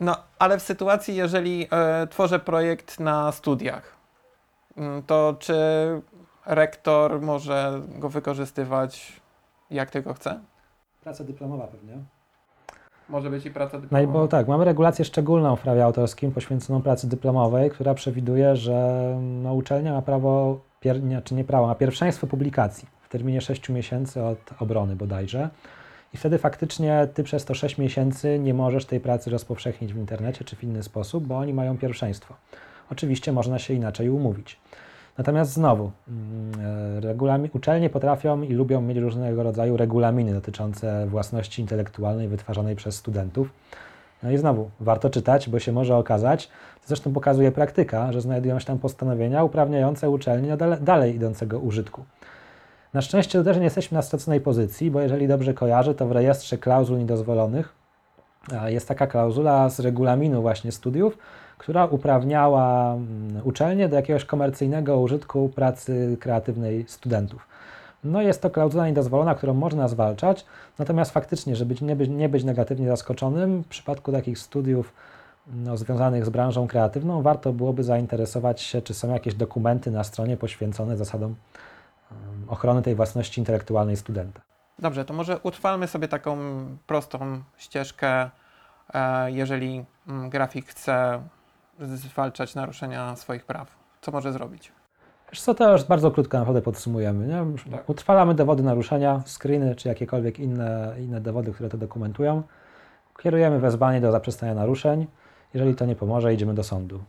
[0.00, 3.96] No, ale w sytuacji, jeżeli e, tworzę projekt na studiach,
[4.76, 5.54] mm, to czy
[6.46, 9.20] rektor może go wykorzystywać
[9.70, 10.40] jak tylko chce?
[11.02, 11.98] Praca dyplomowa pewnie.
[13.08, 14.06] Może być i praca dyplomowa.
[14.06, 18.56] No i bo tak, mamy regulację szczególną w prawie autorskim poświęconą pracy dyplomowej, która przewiduje,
[18.56, 23.40] że no, uczelnia ma prawo, pier, nie, czy nie prawo, ma pierwszeństwo publikacji w terminie
[23.40, 25.50] 6 miesięcy od obrony bodajże.
[26.14, 30.44] I wtedy faktycznie ty przez to 6 miesięcy nie możesz tej pracy rozpowszechnić w internecie
[30.44, 32.34] czy w inny sposób, bo oni mają pierwszeństwo.
[32.90, 34.58] Oczywiście można się inaczej umówić.
[35.18, 42.28] Natomiast znowu, mm, e, uczelnie potrafią i lubią mieć różnego rodzaju regulaminy dotyczące własności intelektualnej
[42.28, 43.52] wytwarzanej przez studentów.
[44.22, 46.48] No i znowu, warto czytać, bo się może okazać,
[46.86, 52.04] zresztą pokazuje praktyka, że znajdują się tam postanowienia uprawniające uczelnie do dalej idącego użytku.
[52.94, 56.58] Na szczęście też nie jesteśmy na straconej pozycji, bo jeżeli dobrze kojarzę, to w rejestrze
[56.58, 57.78] klauzul niedozwolonych
[58.66, 61.18] jest taka klauzula z regulaminu właśnie studiów,
[61.58, 67.48] która uprawniała mm, uczelnię do jakiegoś komercyjnego użytku pracy kreatywnej studentów.
[68.04, 70.46] No jest to klauzula niedozwolona, którą można zwalczać,
[70.78, 74.92] natomiast faktycznie, żeby nie być, nie być negatywnie zaskoczonym, w przypadku takich studiów
[75.46, 80.36] no, związanych z branżą kreatywną, warto byłoby zainteresować się, czy są jakieś dokumenty na stronie
[80.36, 81.34] poświęcone zasadom
[82.48, 84.40] ochrony tej własności intelektualnej studenta.
[84.78, 86.38] Dobrze, to może utrwalmy sobie taką
[86.86, 88.30] prostą ścieżkę,
[88.94, 91.22] e, jeżeli mm, grafik chce
[91.80, 93.76] zwalczać naruszenia swoich praw.
[94.00, 94.72] Co może zrobić?
[95.32, 97.26] Wiesz co, to już bardzo krótko naprawdę podsumujemy.
[97.26, 97.70] Nie?
[97.70, 97.88] Tak.
[97.88, 102.42] Utrwalamy dowody naruszenia, screeny czy jakiekolwiek inne, inne dowody, które to dokumentują.
[103.22, 105.06] Kierujemy wezwanie do zaprzestania naruszeń.
[105.54, 107.00] Jeżeli to nie pomoże, idziemy do sądu.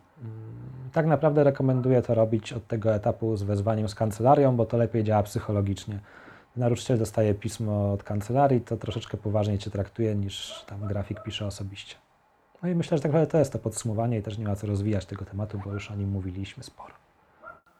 [0.93, 5.03] Tak naprawdę rekomenduję to robić od tego etapu z wezwaniem z kancelarią, bo to lepiej
[5.03, 5.99] działa psychologicznie.
[6.57, 11.95] Naruszyciel dostaje pismo od kancelarii, to troszeczkę poważniej Cię traktuje niż tam grafik pisze osobiście.
[12.63, 14.67] No i myślę, że tak naprawdę to jest to podsumowanie i też nie ma co
[14.67, 16.98] rozwijać tego tematu, bo już o nim mówiliśmy sporo.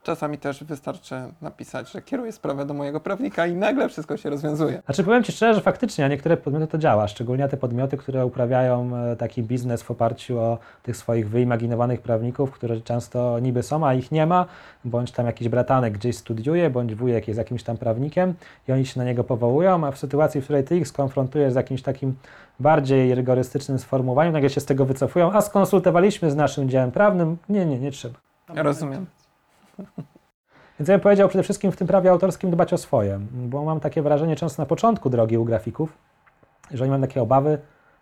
[0.03, 4.81] Czasami też wystarczy napisać, że kieruję sprawę do mojego prawnika i nagle wszystko się rozwiązuje.
[4.85, 8.25] Znaczy powiem Ci szczerze, że faktycznie na niektóre podmioty to działa, szczególnie te podmioty, które
[8.25, 13.87] uprawiają e, taki biznes w oparciu o tych swoich wyimaginowanych prawników, które często niby są,
[13.87, 14.45] a ich nie ma,
[14.85, 18.33] bądź tam jakiś bratanek gdzieś studiuje, bądź wujek jest jakimś tam prawnikiem
[18.67, 21.55] i oni się na niego powołują, a w sytuacji, w której Ty ich skonfrontujesz z
[21.55, 22.15] jakimś takim
[22.59, 27.65] bardziej rygorystycznym sformułowaniem, nagle się z tego wycofują, a skonsultowaliśmy z naszym działem prawnym, nie,
[27.65, 28.19] nie, nie trzeba.
[28.55, 29.05] Ja rozumiem.
[30.79, 33.79] Więc ja bym powiedział przede wszystkim w tym prawie autorskim dbać o swoje, bo mam
[33.79, 35.97] takie wrażenie często na początku drogi u grafików,
[36.71, 37.57] że oni mają takie obawy,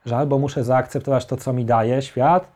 [0.06, 2.52] że albo muszę zaakceptować to, co mi daje świat,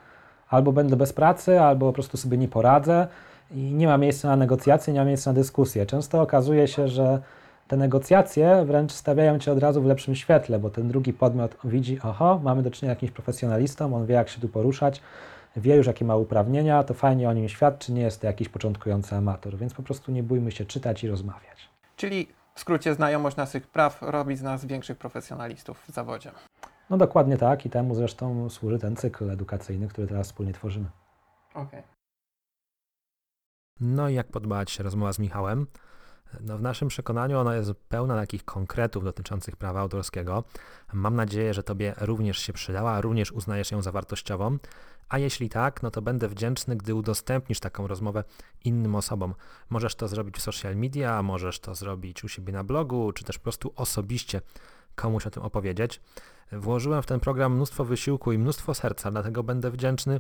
[0.50, 3.08] albo będę bez pracy, albo po prostu sobie nie poradzę
[3.52, 5.86] i nie ma miejsca na negocjacje, nie ma miejsca na dyskusję.
[5.86, 7.22] Często okazuje się, że
[7.68, 12.00] te negocjacje wręcz stawiają cię od razu w lepszym świetle, bo ten drugi podmiot widzi,
[12.04, 15.02] oho, mamy do czynienia z jakimś profesjonalistą, on wie, jak się tu poruszać,
[15.56, 19.16] wie już, jakie ma uprawnienia, to fajnie o nim świadczy, nie jest to jakiś początkujący
[19.16, 21.70] amator, więc po prostu nie bójmy się czytać i rozmawiać.
[21.96, 26.32] Czyli w skrócie znajomość naszych praw robi z nas większych profesjonalistów w zawodzie.
[26.90, 30.90] No dokładnie tak i temu zresztą służy ten cykl edukacyjny, który teraz wspólnie tworzymy.
[31.54, 31.64] Okej.
[31.64, 31.84] Okay.
[33.80, 35.68] No i jak podobała Ci się rozmowa z Michałem?
[36.40, 40.44] No w naszym przekonaniu ona jest pełna takich konkretów dotyczących prawa autorskiego.
[40.94, 44.58] Mam nadzieję, że Tobie również się przydała, również uznajesz ją za wartościową.
[45.10, 48.24] A jeśli tak, no to będę wdzięczny, gdy udostępnisz taką rozmowę
[48.64, 49.36] innym osobom.
[49.70, 53.38] Możesz to zrobić w social media, możesz to zrobić u siebie na blogu, czy też
[53.38, 54.42] po prostu osobiście
[54.96, 56.02] komuś o tym opowiedzieć.
[56.52, 60.20] Włożyłem w ten program mnóstwo wysiłku i mnóstwo serca, dlatego będę wdzięczny,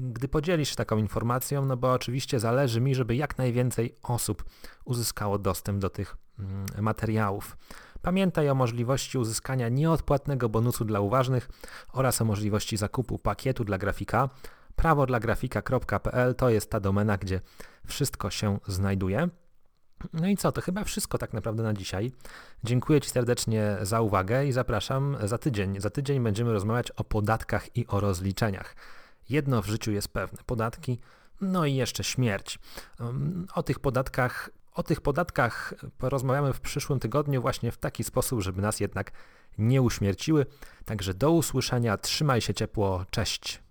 [0.00, 4.44] gdy podzielisz się taką informacją, no bo oczywiście zależy mi, żeby jak najwięcej osób
[4.84, 7.56] uzyskało dostęp do tych mm, materiałów.
[8.02, 11.48] Pamiętaj o możliwości uzyskania nieodpłatnego bonusu dla uważnych
[11.92, 14.28] oraz o możliwości zakupu pakietu dla grafika.
[14.76, 17.40] Prawo dla grafika.pl to jest ta domena, gdzie
[17.86, 19.28] wszystko się znajduje.
[20.12, 22.12] No i co, to chyba wszystko tak naprawdę na dzisiaj.
[22.64, 25.80] Dziękuję Ci serdecznie za uwagę i zapraszam za tydzień.
[25.80, 28.74] Za tydzień będziemy rozmawiać o podatkach i o rozliczeniach.
[29.28, 30.98] Jedno w życiu jest pewne: podatki,
[31.40, 32.58] no i jeszcze śmierć.
[33.54, 38.62] O tych podatkach o tych podatkach porozmawiamy w przyszłym tygodniu właśnie w taki sposób, żeby
[38.62, 39.12] nas jednak
[39.58, 40.46] nie uśmierciły.
[40.84, 43.62] Także do usłyszenia, trzymaj się ciepło, cześć.